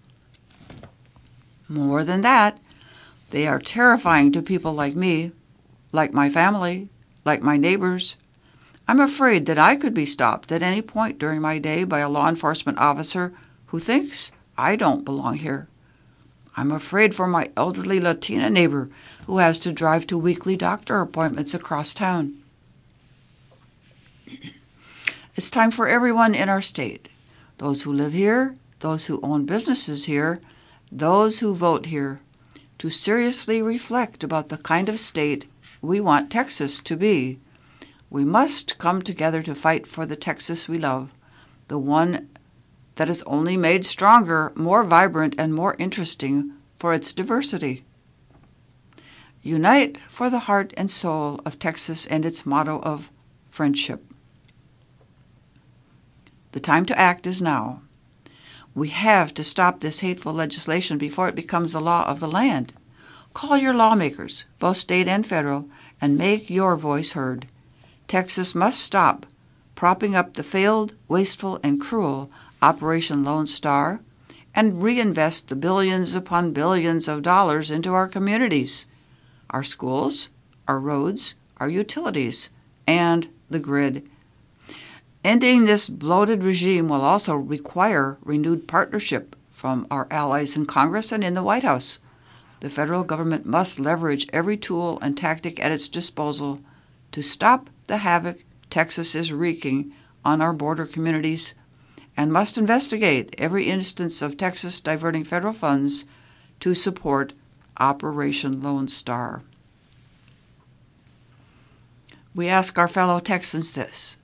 [1.70, 2.60] More than that,
[3.30, 5.32] they are terrifying to people like me,
[5.94, 6.90] like my family,
[7.24, 8.18] like my neighbors.
[8.90, 12.10] I'm afraid that I could be stopped at any point during my day by a
[12.10, 13.32] law enforcement officer
[13.68, 15.70] who thinks I don't belong here.
[16.56, 18.90] I'm afraid for my elderly Latina neighbor
[19.26, 22.36] who has to drive to weekly doctor appointments across town.
[25.36, 27.10] It's time for everyone in our state
[27.58, 30.42] those who live here, those who own businesses here,
[30.92, 32.20] those who vote here
[32.78, 35.46] to seriously reflect about the kind of state
[35.82, 37.40] we want Texas to be.
[38.10, 41.12] We must come together to fight for the Texas we love,
[41.68, 42.30] the one
[42.96, 47.84] that is only made stronger, more vibrant, and more interesting for its diversity.
[49.42, 53.12] Unite for the heart and soul of Texas and its motto of
[53.50, 54.06] friendship.
[56.54, 57.82] The time to act is now.
[58.76, 62.74] We have to stop this hateful legislation before it becomes the law of the land.
[63.34, 65.68] Call your lawmakers, both state and federal,
[66.00, 67.48] and make your voice heard.
[68.08, 69.26] Texas must stop
[69.76, 72.32] propping up the failed, wasteful, and cruel
[72.64, 74.00] Operation Lone Star
[74.56, 78.88] and reinvest the billions upon billions of dollars into our communities,
[79.50, 80.30] our schools,
[80.66, 82.52] our roads, our utilities,
[82.88, 84.08] and the grid.
[85.26, 91.22] Ending this bloated regime will also require renewed partnership from our allies in Congress and
[91.22, 92.00] in the White House.
[92.62, 96.62] The federal government must leverage every tool and tactic at its disposal
[97.12, 99.92] to stop the havoc Texas is wreaking
[100.24, 101.56] on our border communities
[102.16, 106.06] and must investigate every instance of Texas diverting federal funds
[106.60, 107.34] to support
[107.80, 109.42] Operation Lone Star.
[112.36, 114.18] We ask our fellow Texans this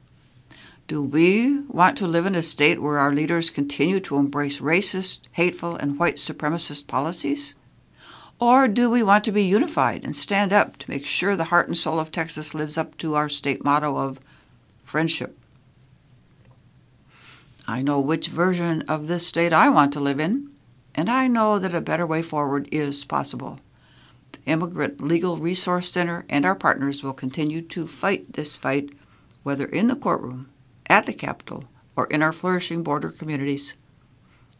[0.89, 5.19] do we want to live in a state where our leaders continue to embrace racist,
[5.33, 7.53] hateful, and white supremacist policies?
[8.39, 11.67] Or do we want to be unified and stand up to make sure the heart
[11.67, 14.19] and soul of Texas lives up to our state motto of
[14.83, 15.38] friendship?
[17.69, 20.49] I know which version of this state I want to live in,
[20.95, 23.59] and I know that a better way forward is possible.
[24.31, 28.89] The Immigrant Legal Resource Center and our partners will continue to fight this fight,
[29.43, 30.49] whether in the courtroom
[30.87, 31.65] at the Capitol
[31.95, 33.77] or in our flourishing border communities.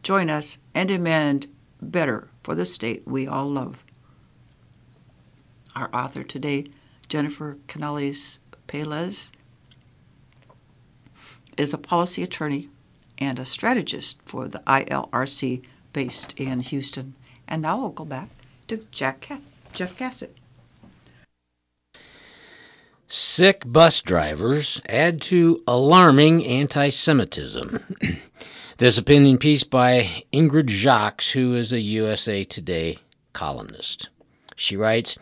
[0.04, 1.48] Join us and demand
[1.82, 3.82] better for the state we all love.
[5.74, 6.66] Our author today,
[7.08, 8.38] Jennifer Canales
[8.68, 9.32] Pelez,
[11.56, 12.68] is a policy attorney
[13.20, 15.62] and a strategist for the ILRC
[15.92, 17.14] based in Houston.
[17.46, 18.28] And now we'll go back
[18.68, 19.28] to Jack
[19.72, 20.36] Jeff Cassett.
[23.12, 27.80] Sick bus drivers add to alarming anti Semitism.
[28.76, 32.98] this opinion piece by Ingrid Jacques, who is a USA Today
[33.32, 34.10] columnist.
[34.54, 35.18] She writes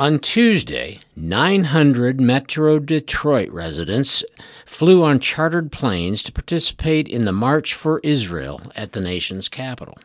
[0.00, 4.24] On Tuesday, 900 Metro Detroit residents
[4.64, 9.98] flew on chartered planes to participate in the March for Israel at the nation's capital.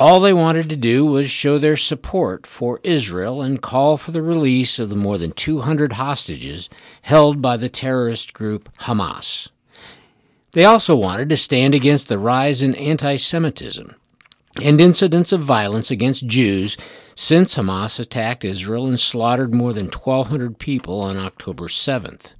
[0.00, 4.20] All they wanted to do was show their support for Israel and call for the
[4.20, 6.68] release of the more than 200 hostages
[7.02, 9.48] held by the terrorist group Hamas.
[10.54, 13.94] They also wanted to stand against the rise in anti Semitism
[14.62, 16.76] and incidents of violence against Jews
[17.14, 22.32] since Hamas attacked Israel and slaughtered more than 1,200 people on October 7th.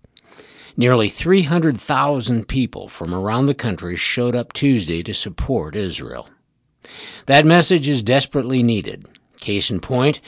[0.77, 6.29] Nearly 300,000 people from around the country showed up Tuesday to support Israel.
[7.27, 9.07] That message is desperately needed.
[9.41, 10.21] Case in point,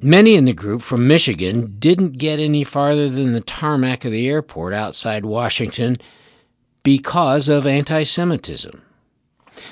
[0.00, 4.28] many in the group from Michigan didn't get any farther than the tarmac of the
[4.28, 5.98] airport outside Washington
[6.82, 8.82] because of anti Semitism.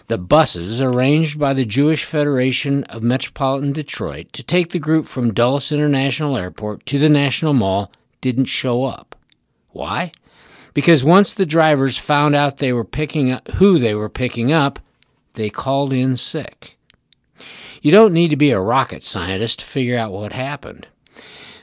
[0.06, 5.34] The buses arranged by the Jewish Federation of Metropolitan Detroit to take the group from
[5.34, 9.16] Dulles International Airport to the National Mall didn't show up.
[9.70, 10.12] Why?
[10.74, 14.78] Because once the drivers found out they were picking up who they were picking up,
[15.34, 16.76] they called in sick.
[17.80, 20.86] You don't need to be a rocket scientist to figure out what happened.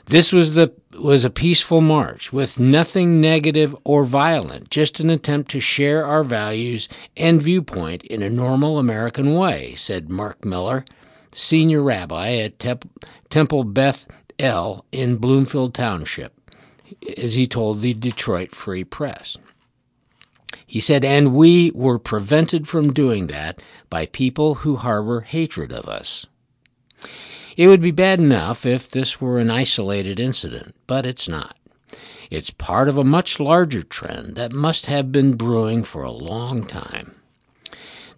[0.06, 5.50] This was the was a peaceful march with nothing negative or violent, just an attempt
[5.50, 10.84] to share our values and viewpoint in a normal American way, said Mark Miller,
[11.32, 12.64] senior rabbi at
[13.30, 14.06] Temple Beth
[14.38, 16.32] El in Bloomfield Township,
[17.16, 19.36] as he told the Detroit Free Press.
[20.66, 25.88] He said, and we were prevented from doing that by people who harbor hatred of
[25.88, 26.26] us.
[27.56, 31.56] It would be bad enough if this were an isolated incident, but it's not.
[32.30, 36.66] It's part of a much larger trend that must have been brewing for a long
[36.66, 37.14] time.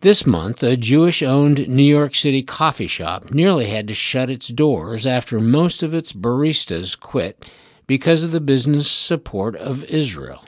[0.01, 4.49] This month, a Jewish owned New York City coffee shop nearly had to shut its
[4.49, 7.45] doors after most of its baristas quit
[7.87, 10.45] because of the business support of Israel.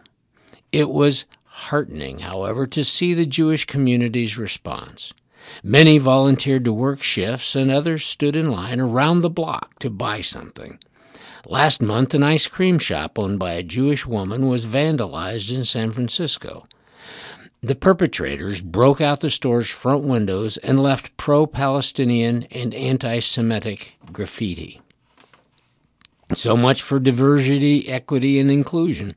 [0.73, 5.13] It was heartening, however, to see the Jewish community's response.
[5.63, 10.21] Many volunteered to work shifts, and others stood in line around the block to buy
[10.21, 10.79] something.
[11.47, 15.93] Last month, an ice cream shop owned by a Jewish woman was vandalized in San
[15.93, 16.67] Francisco.
[17.63, 23.97] The perpetrators broke out the store's front windows and left pro Palestinian and anti Semitic
[24.13, 24.81] graffiti.
[26.35, 29.17] So much for diversity, equity, and inclusion.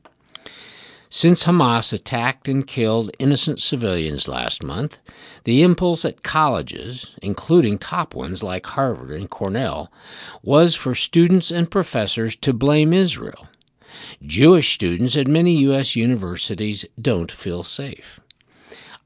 [1.16, 4.98] Since Hamas attacked and killed innocent civilians last month,
[5.44, 9.92] the impulse at colleges, including top ones like Harvard and Cornell,
[10.42, 13.46] was for students and professors to blame Israel.
[14.26, 15.94] Jewish students at many U.S.
[15.94, 18.18] universities don't feel safe.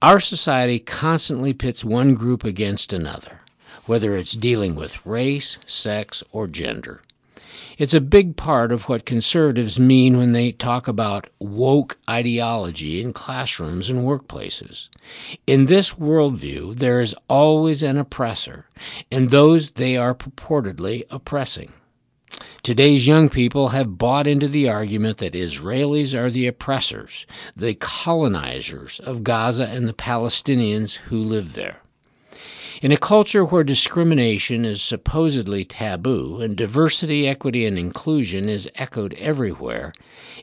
[0.01, 3.43] Our society constantly pits one group against another,
[3.85, 7.03] whether it's dealing with race, sex, or gender.
[7.79, 13.13] It's a big part of what conservatives mean when they talk about woke ideology in
[13.13, 14.89] classrooms and workplaces.
[15.47, 18.67] In this worldview, there is always an oppressor,
[19.11, 21.73] and those they are purportedly oppressing.
[22.63, 29.01] Today's young people have bought into the argument that Israelis are the oppressors, the colonizers
[29.01, 31.81] of Gaza and the Palestinians who live there.
[32.81, 39.15] In a culture where discrimination is supposedly taboo and diversity, equity, and inclusion is echoed
[39.15, 39.93] everywhere,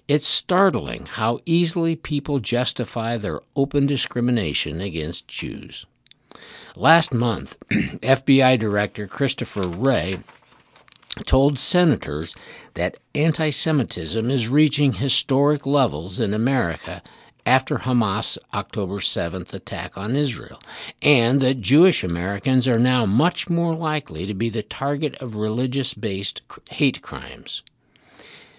[0.09, 5.85] it's startling how easily people justify their open discrimination against Jews.
[6.75, 10.19] Last month, FBI Director Christopher Wray
[11.25, 12.35] told senators
[12.73, 17.01] that anti Semitism is reaching historic levels in America
[17.45, 20.61] after Hamas' October 7th attack on Israel,
[21.01, 25.93] and that Jewish Americans are now much more likely to be the target of religious
[25.93, 26.41] based
[26.71, 27.63] hate crimes.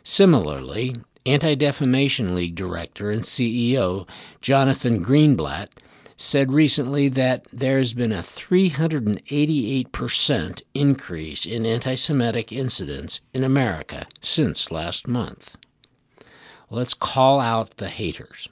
[0.02, 0.94] Similarly,
[1.26, 4.08] Anti Defamation League director and CEO
[4.40, 5.68] Jonathan Greenblatt
[6.16, 14.70] said recently that there's been a 388% increase in anti Semitic incidents in America since
[14.70, 15.56] last month.
[16.70, 18.48] Let's call out the haters.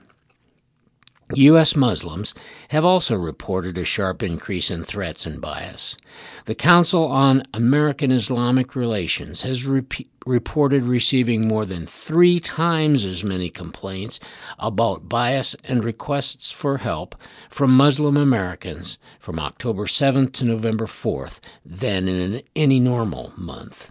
[1.32, 1.74] U.S.
[1.74, 2.34] Muslims
[2.68, 5.96] have also reported a sharp increase in threats and bias.
[6.44, 13.48] The Council on American Islamic Relations has reported receiving more than three times as many
[13.48, 14.20] complaints
[14.58, 17.14] about bias and requests for help
[17.48, 23.90] from Muslim Americans from October 7th to November 4th than in any normal month.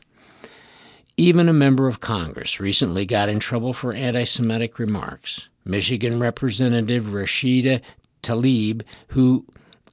[1.18, 5.50] Even a member of Congress recently got in trouble for anti Semitic remarks.
[5.66, 7.82] Michigan Representative Rashida
[8.22, 9.46] Tlaib, who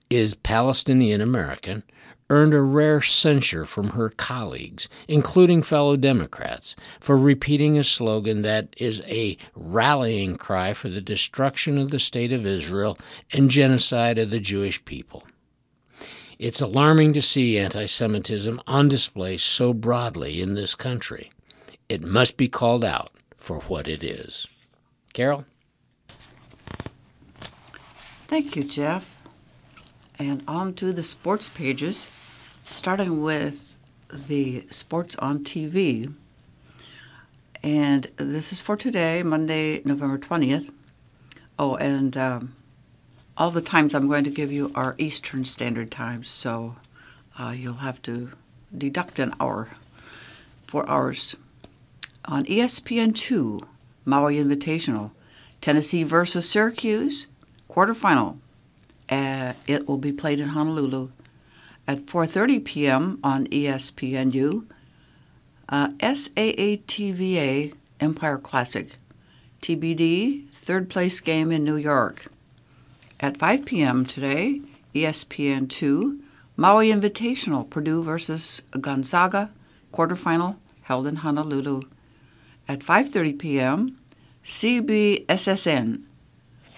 [0.09, 1.83] is Palestinian American,
[2.31, 8.75] earned a rare censure from her colleagues, including fellow Democrats, for repeating a slogan that
[8.79, 12.97] is a rallying cry for the destruction of the State of Israel
[13.33, 15.25] and genocide of the Jewish people.
[16.39, 21.31] It's alarming to see anti Semitism on display so broadly in this country.
[21.89, 24.47] It must be called out for what it is.
[25.12, 25.45] Carol?
[28.31, 29.20] Thank you, Jeff.
[30.16, 33.76] And on to the sports pages, starting with
[34.09, 36.14] the sports on TV.
[37.61, 40.72] And this is for today, Monday, November 20th.
[41.59, 42.55] Oh, and um,
[43.37, 46.76] all the times I'm going to give you are Eastern Standard Times, so
[47.37, 48.31] uh, you'll have to
[48.78, 49.70] deduct an hour,
[50.68, 51.35] four hours.
[52.26, 53.64] On ESPN2,
[54.05, 55.11] Maui Invitational,
[55.61, 57.26] Tennessee versus Syracuse,
[57.71, 58.39] quarterfinal.
[59.09, 61.11] Uh, it will be played in Honolulu
[61.87, 63.18] at 4:30 p.m.
[63.23, 64.64] on ESPNU.
[65.68, 68.97] Uh, SAA Empire Classic,
[69.62, 72.27] TBD third place game in New York.
[73.21, 74.05] At 5 p.m.
[74.05, 74.62] today,
[74.95, 76.21] ESPN2
[76.57, 79.51] Maui Invitational Purdue versus Gonzaga
[79.93, 81.83] quarterfinal held in Honolulu.
[82.68, 83.99] At 5:30 p.m.,
[84.45, 86.03] CBSSN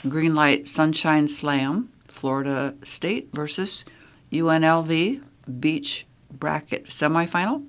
[0.05, 3.85] Greenlight Sunshine Slam, Florida State versus
[4.33, 5.23] UNLV
[5.61, 7.65] Beach Bracket Semifinal,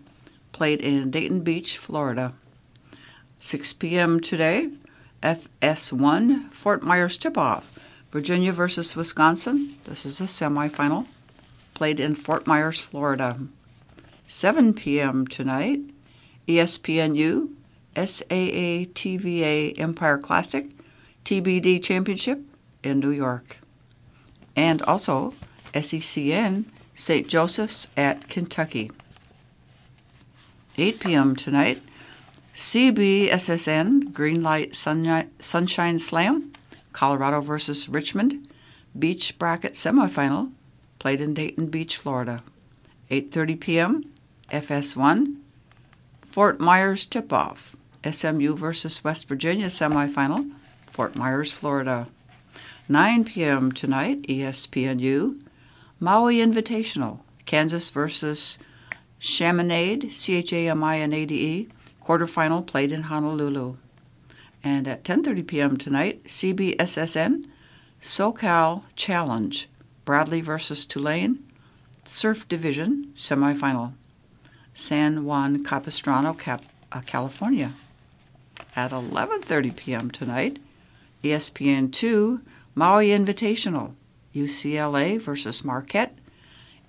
[0.51, 2.33] played in Dayton Beach, Florida.
[3.39, 4.19] 6 p.m.
[4.19, 4.71] today,
[5.21, 9.75] FS1 Fort Myers Tip Off, Virginia versus Wisconsin.
[9.83, 11.07] This is a semifinal,
[11.75, 13.37] played in Fort Myers, Florida.
[14.25, 15.27] 7 p.m.
[15.27, 15.81] tonight,
[16.47, 17.49] ESPNU
[17.95, 20.71] SAA TVA Empire Classic
[21.25, 22.39] TBD Championship
[22.83, 23.59] in New York.
[24.55, 25.33] And also
[25.73, 27.27] SECN St.
[27.27, 28.91] Joseph's at Kentucky.
[30.77, 31.35] 8 p.m.
[31.35, 31.79] tonight,
[32.53, 34.75] CBSSN Greenlight
[35.39, 36.51] Sunshine Slam,
[36.91, 38.47] Colorado versus Richmond,
[38.97, 40.51] Beach Bracket Semifinal,
[40.99, 42.43] played in Dayton Beach, Florida.
[43.09, 44.13] 8:30 p.m.
[44.49, 45.37] FS1
[46.21, 47.75] Fort Myers Tip-Off,
[48.09, 50.51] SMU versus West Virginia semifinal,
[50.93, 52.05] Fort Myers, Florida.
[52.87, 53.71] 9 p.m.
[53.71, 55.41] tonight, ESPNU,
[55.99, 58.59] Maui Invitational, Kansas versus
[59.17, 61.67] Chaminade, C H A M I N A D E,
[61.99, 63.77] quarterfinal played in Honolulu.
[64.63, 65.77] And at 10:30 p.m.
[65.77, 67.47] tonight, CBSSN,
[67.99, 69.67] SoCal Challenge,
[70.05, 71.39] Bradley versus Tulane,
[72.05, 73.93] Surf Division semifinal,
[74.75, 77.71] San Juan Capistrano, Cap- uh, California.
[78.75, 80.11] At 11:30 p.m.
[80.11, 80.59] tonight,
[81.23, 82.41] ESPN2
[82.75, 83.93] Maui Invitational,
[84.35, 86.17] UCLA versus Marquette.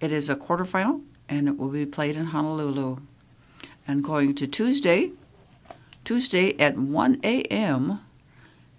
[0.01, 2.99] It is a quarterfinal and it will be played in Honolulu.
[3.87, 5.13] And going to Tuesday,
[6.05, 8.01] Tuesday at 1 a.m.,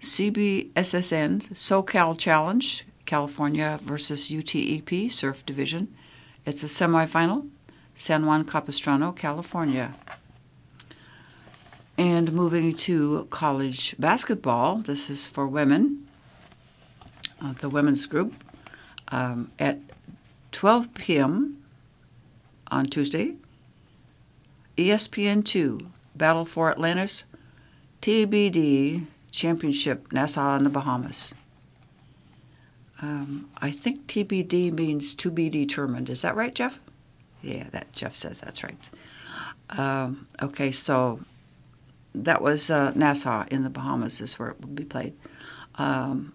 [0.00, 5.94] CBSSN SoCal Challenge, California versus UTEP Surf Division.
[6.44, 7.48] It's a semifinal,
[7.94, 9.94] San Juan Capistrano, California.
[11.98, 16.06] And moving to college basketball, this is for women,
[17.42, 18.34] uh, the women's group,
[19.08, 19.78] um, at
[20.52, 21.62] 12 p.m.
[22.70, 23.36] on Tuesday.
[24.76, 27.24] ESPN2, Battle for Atlantis,
[28.02, 31.34] TBD Championship, Nassau in the Bahamas.
[33.02, 36.08] Um, I think TBD means to be determined.
[36.08, 36.80] Is that right, Jeff?
[37.42, 38.90] Yeah, that Jeff says that's right.
[39.70, 41.20] Um, okay, so
[42.24, 45.14] that was uh, Nassau in the Bahamas is where it will be played.
[45.76, 46.32] Um,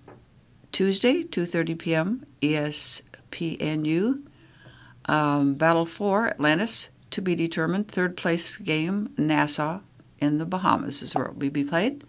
[0.71, 2.25] Tuesday, 2:30 p.m.
[2.41, 4.21] ESPNU.
[5.05, 7.87] Um, Battle for Atlantis to be determined.
[7.87, 9.79] Third place game Nassau
[10.19, 12.03] in the Bahamas is where it will be played.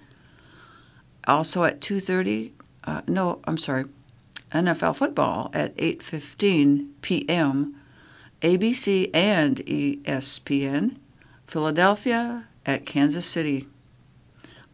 [1.26, 2.52] Also at 2:30.
[2.84, 3.84] Uh, no, I'm sorry.
[4.52, 7.74] NFL football at 8:15 p.m.
[8.42, 10.96] ABC and ESPN.
[11.46, 13.66] Philadelphia at Kansas City.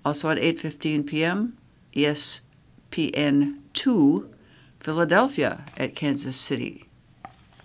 [0.04, 1.58] Also at 8:15 p.m.,
[1.94, 4.28] ESPN2
[4.80, 6.88] Philadelphia at Kansas City.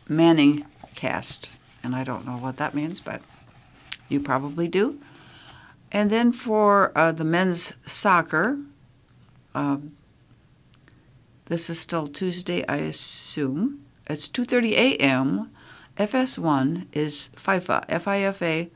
[0.09, 0.65] Manning
[0.95, 3.21] cast, and I don't know what that means, but
[4.09, 4.99] you probably do.
[5.91, 8.57] And then for uh, the men's soccer,
[9.53, 9.95] um,
[11.45, 13.85] this is still Tuesday, I assume.
[14.09, 15.51] It's 2:30 a.m.
[15.97, 18.71] FS1 is FIFA, FIFA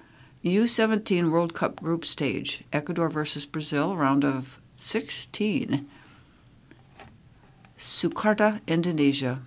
[0.55, 5.85] U17 World Cup group stage, Ecuador versus Brazil, round of 16.
[7.77, 9.41] Sukarta, Indonesia.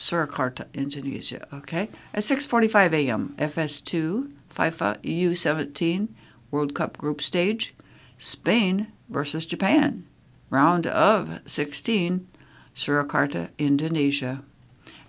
[0.00, 1.46] Surakarta, Indonesia.
[1.52, 1.88] Okay.
[2.14, 6.08] At 6:45 a.m., FS2 FIFA U17
[6.50, 7.74] World Cup group stage,
[8.16, 10.06] Spain versus Japan.
[10.48, 12.26] Round of 16,
[12.74, 14.42] Surakarta, Indonesia.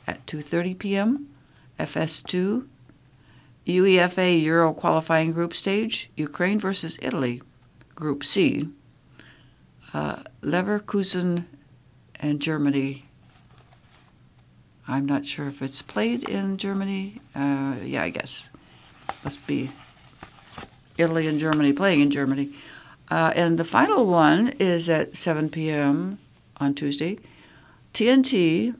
[0.06, 1.28] At 2:30 p.m.,
[1.80, 2.68] FS2
[3.66, 7.42] UEFA Euro qualifying group stage, Ukraine versus Italy,
[7.96, 8.68] Group C.
[9.94, 11.46] Uh, Leverkusen
[12.20, 13.06] and Germany.
[14.88, 17.18] I'm not sure if it's played in Germany.
[17.36, 18.50] Uh, yeah, I guess.
[19.24, 19.70] Must be
[20.98, 22.50] Italy and Germany playing in Germany.
[23.10, 26.18] Uh, and the final one is at 7 p.m.
[26.58, 27.20] on Tuesday.
[27.94, 28.74] TNT,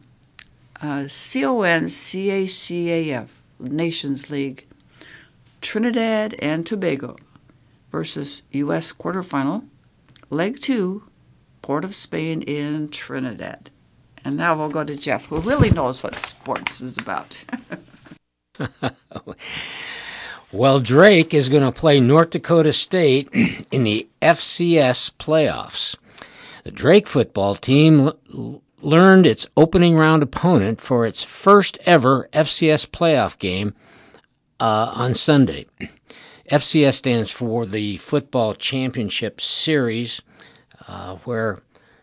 [0.82, 1.68] uh, CONCACAF,
[3.60, 4.66] Nations League,
[5.62, 7.16] Trinidad and Tobago
[7.92, 8.92] versus U.S.
[8.92, 9.68] quarterfinal,
[10.30, 11.04] leg two,
[11.62, 13.70] Port of Spain in Trinidad.
[14.24, 17.44] And now we'll go to Jeff, who really knows what sports is about.
[20.52, 23.30] well, Drake is going to play North Dakota State
[23.72, 25.96] in the FCS playoffs.
[26.64, 32.88] The Drake football team l- learned its opening round opponent for its first ever FCS
[32.88, 33.74] playoff game
[34.62, 35.66] uh, on Sunday.
[36.50, 40.22] FCS stands for the Football Championship Series,
[40.88, 41.62] uh, where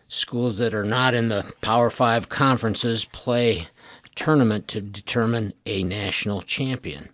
[0.09, 3.67] schools that are not in the Power Five conferences play
[4.05, 7.09] a tournament to determine a national champion.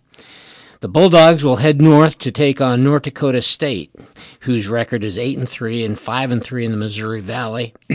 [0.80, 3.94] The Bulldogs will head north to take on North Dakota State,
[4.40, 7.72] whose record is 8 and 3 and 5 and 3 in the Missouri Valley.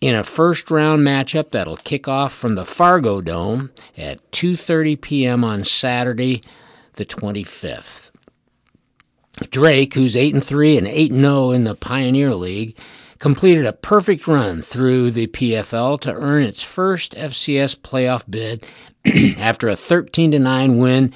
[0.00, 5.42] in a first round matchup that'll kick off from the Fargodome at 2:30 p.m.
[5.42, 6.42] on Saturday
[6.98, 8.10] the 25th.
[9.50, 12.76] Drake, who's 8 and 3 and 8 and 0 in the Pioneer League,
[13.18, 18.64] completed a perfect run through the PFL to earn its first FCS playoff bid
[19.38, 21.14] after a 13 to 9 win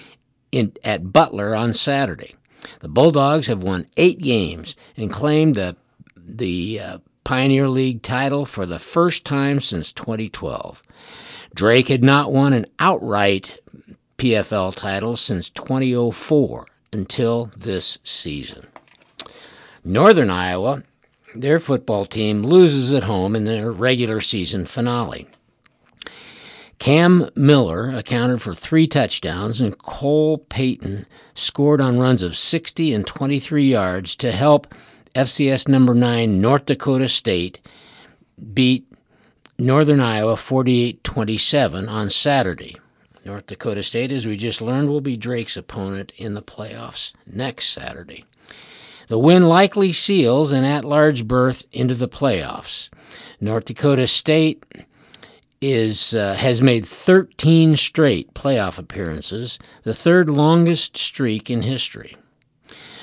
[0.53, 2.35] in, at Butler on Saturday.
[2.81, 5.77] The Bulldogs have won 8 games and claimed the
[6.25, 10.83] the uh, Pioneer League title for the first time since 2012.
[11.55, 13.59] Drake had not won an outright
[14.23, 18.69] PFL title since 2004 until this season.
[19.85, 20.85] Northern Iowa,
[21.35, 25.27] their football team loses at home in their regular season finale.
[26.79, 31.05] Cam Miller accounted for three touchdowns, and Cole Payton
[31.35, 34.73] scored on runs of 60 and 23 yards to help
[35.17, 37.59] FCS number 9 North Dakota State
[38.55, 38.87] beat
[39.59, 42.77] Northern Iowa 48 27 on Saturday.
[43.25, 47.69] North Dakota State, as we just learned, will be Drake's opponent in the playoffs next
[47.69, 48.25] Saturday.
[49.07, 52.89] The win likely seals an at large berth into the playoffs.
[53.41, 54.65] North Dakota State
[55.61, 62.17] is uh, has made 13 straight playoff appearances, the third longest streak in history.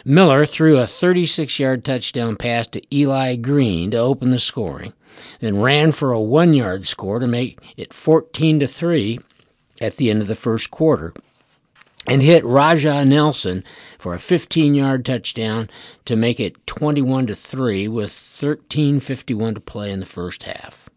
[0.04, 4.94] Miller threw a 36 yard touchdown pass to Eli Green to open the scoring,
[5.40, 9.20] then ran for a one yard score to make it 14 to 3
[9.82, 11.14] at the end of the first quarter
[12.08, 13.64] and hit Raja Nelson
[13.98, 15.70] for a 15-yard touchdown
[16.06, 20.90] to make it 21 to 3 with 13:51 to play in the first half.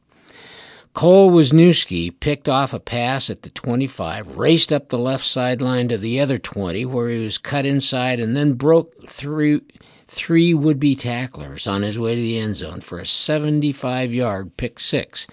[0.94, 5.96] Cole Wisniewski picked off a pass at the 25, raced up the left sideline to
[5.96, 9.62] the other 20 where he was cut inside and then broke through
[10.06, 15.26] three would-be tacklers on his way to the end zone for a 75-yard pick 6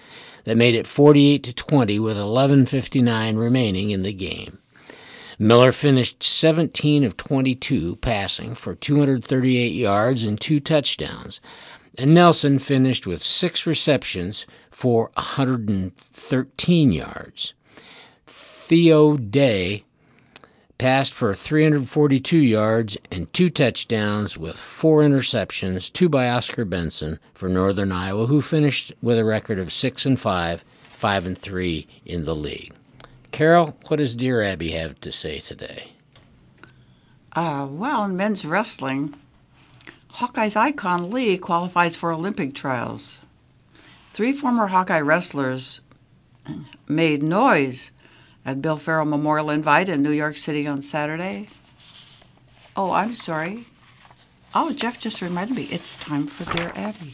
[0.44, 4.58] that made it 48 to 20 with 11:59 remaining in the game.
[5.38, 11.40] Miller finished 17 of 22 passing for 238 yards and two touchdowns,
[11.96, 17.54] and Nelson finished with six receptions for 113 yards.
[18.26, 19.84] Theo Day
[20.80, 27.50] passed for 342 yards and two touchdowns with four interceptions, two by Oscar Benson for
[27.50, 32.24] Northern Iowa, who finished with a record of 6 and 5, 5 and 3 in
[32.24, 32.72] the league.
[33.30, 35.92] Carol, what does Dear Abby have to say today?
[37.34, 39.14] Uh, well, in men's wrestling,
[40.12, 43.20] Hawkeye's icon Lee qualifies for Olympic trials.
[44.14, 45.82] Three former Hawkeye wrestlers
[46.88, 47.92] made noise
[48.44, 51.48] at Bill Farrell Memorial Invite in New York City on Saturday.
[52.76, 53.66] Oh, I'm sorry.
[54.54, 57.12] Oh, Jeff just reminded me it's time for Dear Abby.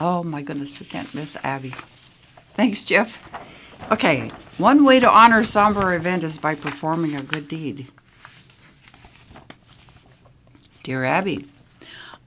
[0.00, 1.68] Oh my goodness, we can't miss Abby.
[2.54, 3.28] Thanks, Jeff.
[3.92, 7.86] Okay, one way to honor a somber event is by performing a good deed.
[10.82, 11.44] Dear Abby,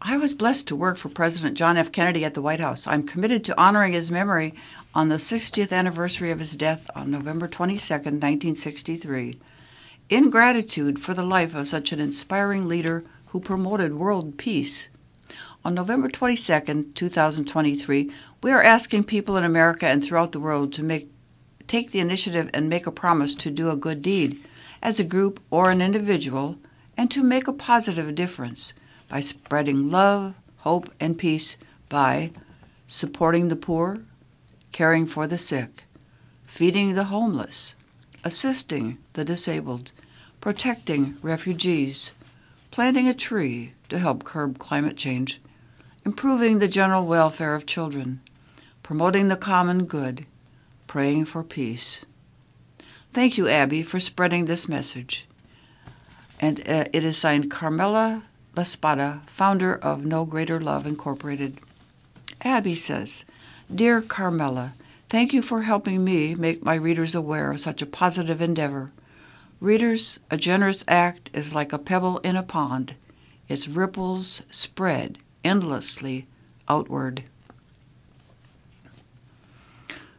[0.05, 1.89] I was blessed to work for President John F.
[1.89, 2.85] Kennedy at the White House.
[2.87, 4.53] I'm committed to honoring his memory
[4.93, 9.39] on the 60th anniversary of his death on November 22, 1963,
[10.09, 14.89] in gratitude for the life of such an inspiring leader who promoted world peace.
[15.63, 20.83] On November 22, 2023, we are asking people in America and throughout the world to
[20.83, 21.09] make
[21.65, 24.43] take the initiative and make a promise to do a good deed
[24.81, 26.57] as a group or an individual
[26.97, 28.73] and to make a positive difference
[29.13, 31.55] by spreading love, hope, and peace
[31.87, 32.31] by
[32.87, 33.99] supporting the poor,
[34.71, 35.83] caring for the sick,
[36.43, 37.75] feeding the homeless,
[38.23, 39.91] assisting the disabled,
[40.41, 42.13] protecting refugees,
[42.71, 45.39] planting a tree to help curb climate change,
[46.03, 48.19] improving the general welfare of children,
[48.81, 50.25] promoting the common good,
[50.87, 52.03] praying for peace.
[53.11, 55.27] Thank you, Abby, for spreading this message.
[56.39, 58.23] And uh, it is signed Carmella
[58.55, 61.59] Laspada, founder of No Greater Love Incorporated.
[62.43, 63.25] Abby says,
[63.73, 64.71] Dear Carmella,
[65.09, 68.91] thank you for helping me make my readers aware of such a positive endeavor.
[69.59, 72.95] Readers, a generous act is like a pebble in a pond.
[73.47, 76.27] Its ripples spread endlessly
[76.67, 77.23] outward.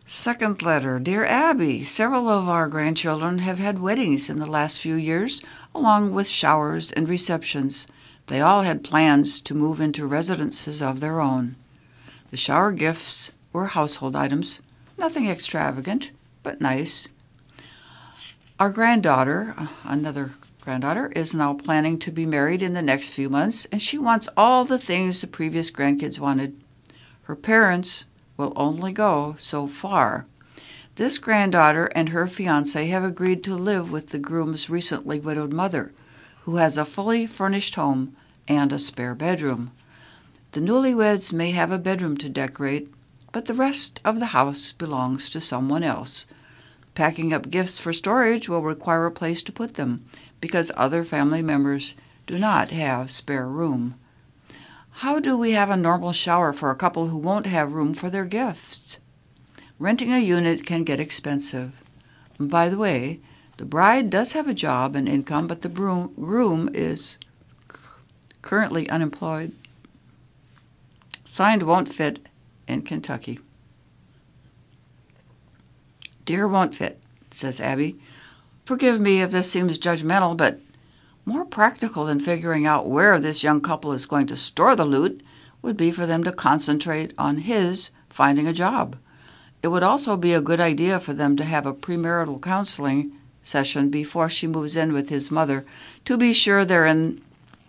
[0.07, 4.95] Second letter Dear Abby, several of our grandchildren have had weddings in the last few
[4.95, 5.41] years,
[5.75, 7.87] along with showers and receptions.
[8.27, 11.57] They all had plans to move into residences of their own.
[12.31, 14.63] The shower gifts were household items,
[14.97, 16.11] nothing extravagant,
[16.43, 17.09] but nice.
[18.59, 20.31] Our granddaughter, uh, another
[20.63, 24.29] granddaughter, is now planning to be married in the next few months, and she wants
[24.37, 26.59] all the things the previous grandkids wanted.
[27.25, 28.07] Her parents
[28.39, 30.27] will only go so far.
[30.97, 35.93] This granddaughter and her fiance have agreed to live with the groom's recently widowed mother
[36.45, 38.15] who has a fully furnished home
[38.47, 39.71] and a spare bedroom.
[40.53, 42.93] The newlyweds may have a bedroom to decorate,
[43.33, 46.27] but the rest of the house belongs to someone else.
[46.95, 50.05] Packing up gifts for storage will require a place to put them
[50.41, 51.95] because other family members
[52.27, 53.95] do not have spare room.
[54.99, 58.11] How do we have a normal shower for a couple who won't have room for
[58.11, 58.99] their gifts?
[59.79, 61.73] Renting a unit can get expensive.
[62.39, 63.21] By the way,
[63.57, 67.19] the bride does have a job and income, but the groom is
[68.43, 69.53] currently unemployed.
[71.25, 72.29] Signed won't fit
[72.67, 73.41] in Kentucky.
[76.25, 77.01] Dear won't fit,
[77.31, 77.99] says Abby.
[78.65, 80.61] Forgive me if this seems judgmental, but
[81.27, 85.23] more practical than figuring out where this young couple is going to store the loot
[85.63, 88.97] would be for them to concentrate on his finding a job.
[89.63, 93.13] It would also be a good idea for them to have a premarital counseling
[93.45, 95.65] session before she moves in with his mother
[96.05, 97.21] to be sure they're in,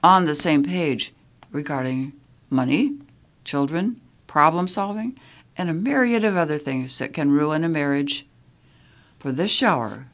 [0.04, 1.14] on the same page
[1.52, 2.14] regarding
[2.50, 2.98] money,
[3.44, 5.18] children, problem solving,
[5.58, 8.26] and a myriad of other things that can ruin a marriage.
[9.20, 10.08] For this shower,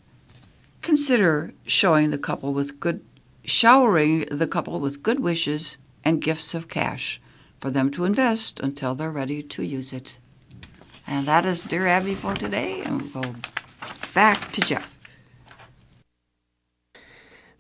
[0.82, 3.03] consider showing the couple with good
[3.43, 7.20] showering the couple with good wishes and gifts of cash
[7.59, 10.20] for them to invest until they're ready to use it.
[11.07, 13.34] And that is Dear Abby for today, and we'll go
[14.14, 14.90] back to Jeff.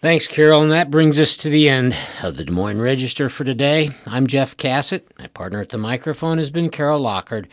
[0.01, 3.43] Thanks, Carol, and that brings us to the end of the Des Moines Register for
[3.43, 3.91] today.
[4.07, 5.07] I'm Jeff Cassett.
[5.19, 7.47] My partner at the microphone has been Carol Lockard.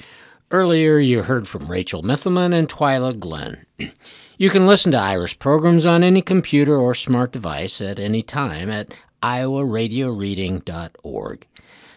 [0.51, 3.67] Earlier, you heard from Rachel Mithelman and Twyla Glenn.
[4.41, 8.71] You can listen to Iris programs on any computer or smart device at any time
[8.71, 11.47] at iowaradioreading.org.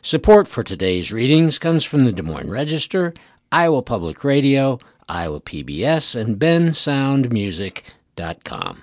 [0.02, 3.14] Support for today's readings comes from the Des Moines Register,
[3.52, 8.82] Iowa Public Radio, Iowa PBS, and bensoundmusic.com.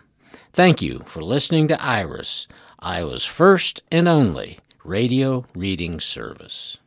[0.53, 6.78] Thank you for listening to Iris, Iowa's first and only radio reading service.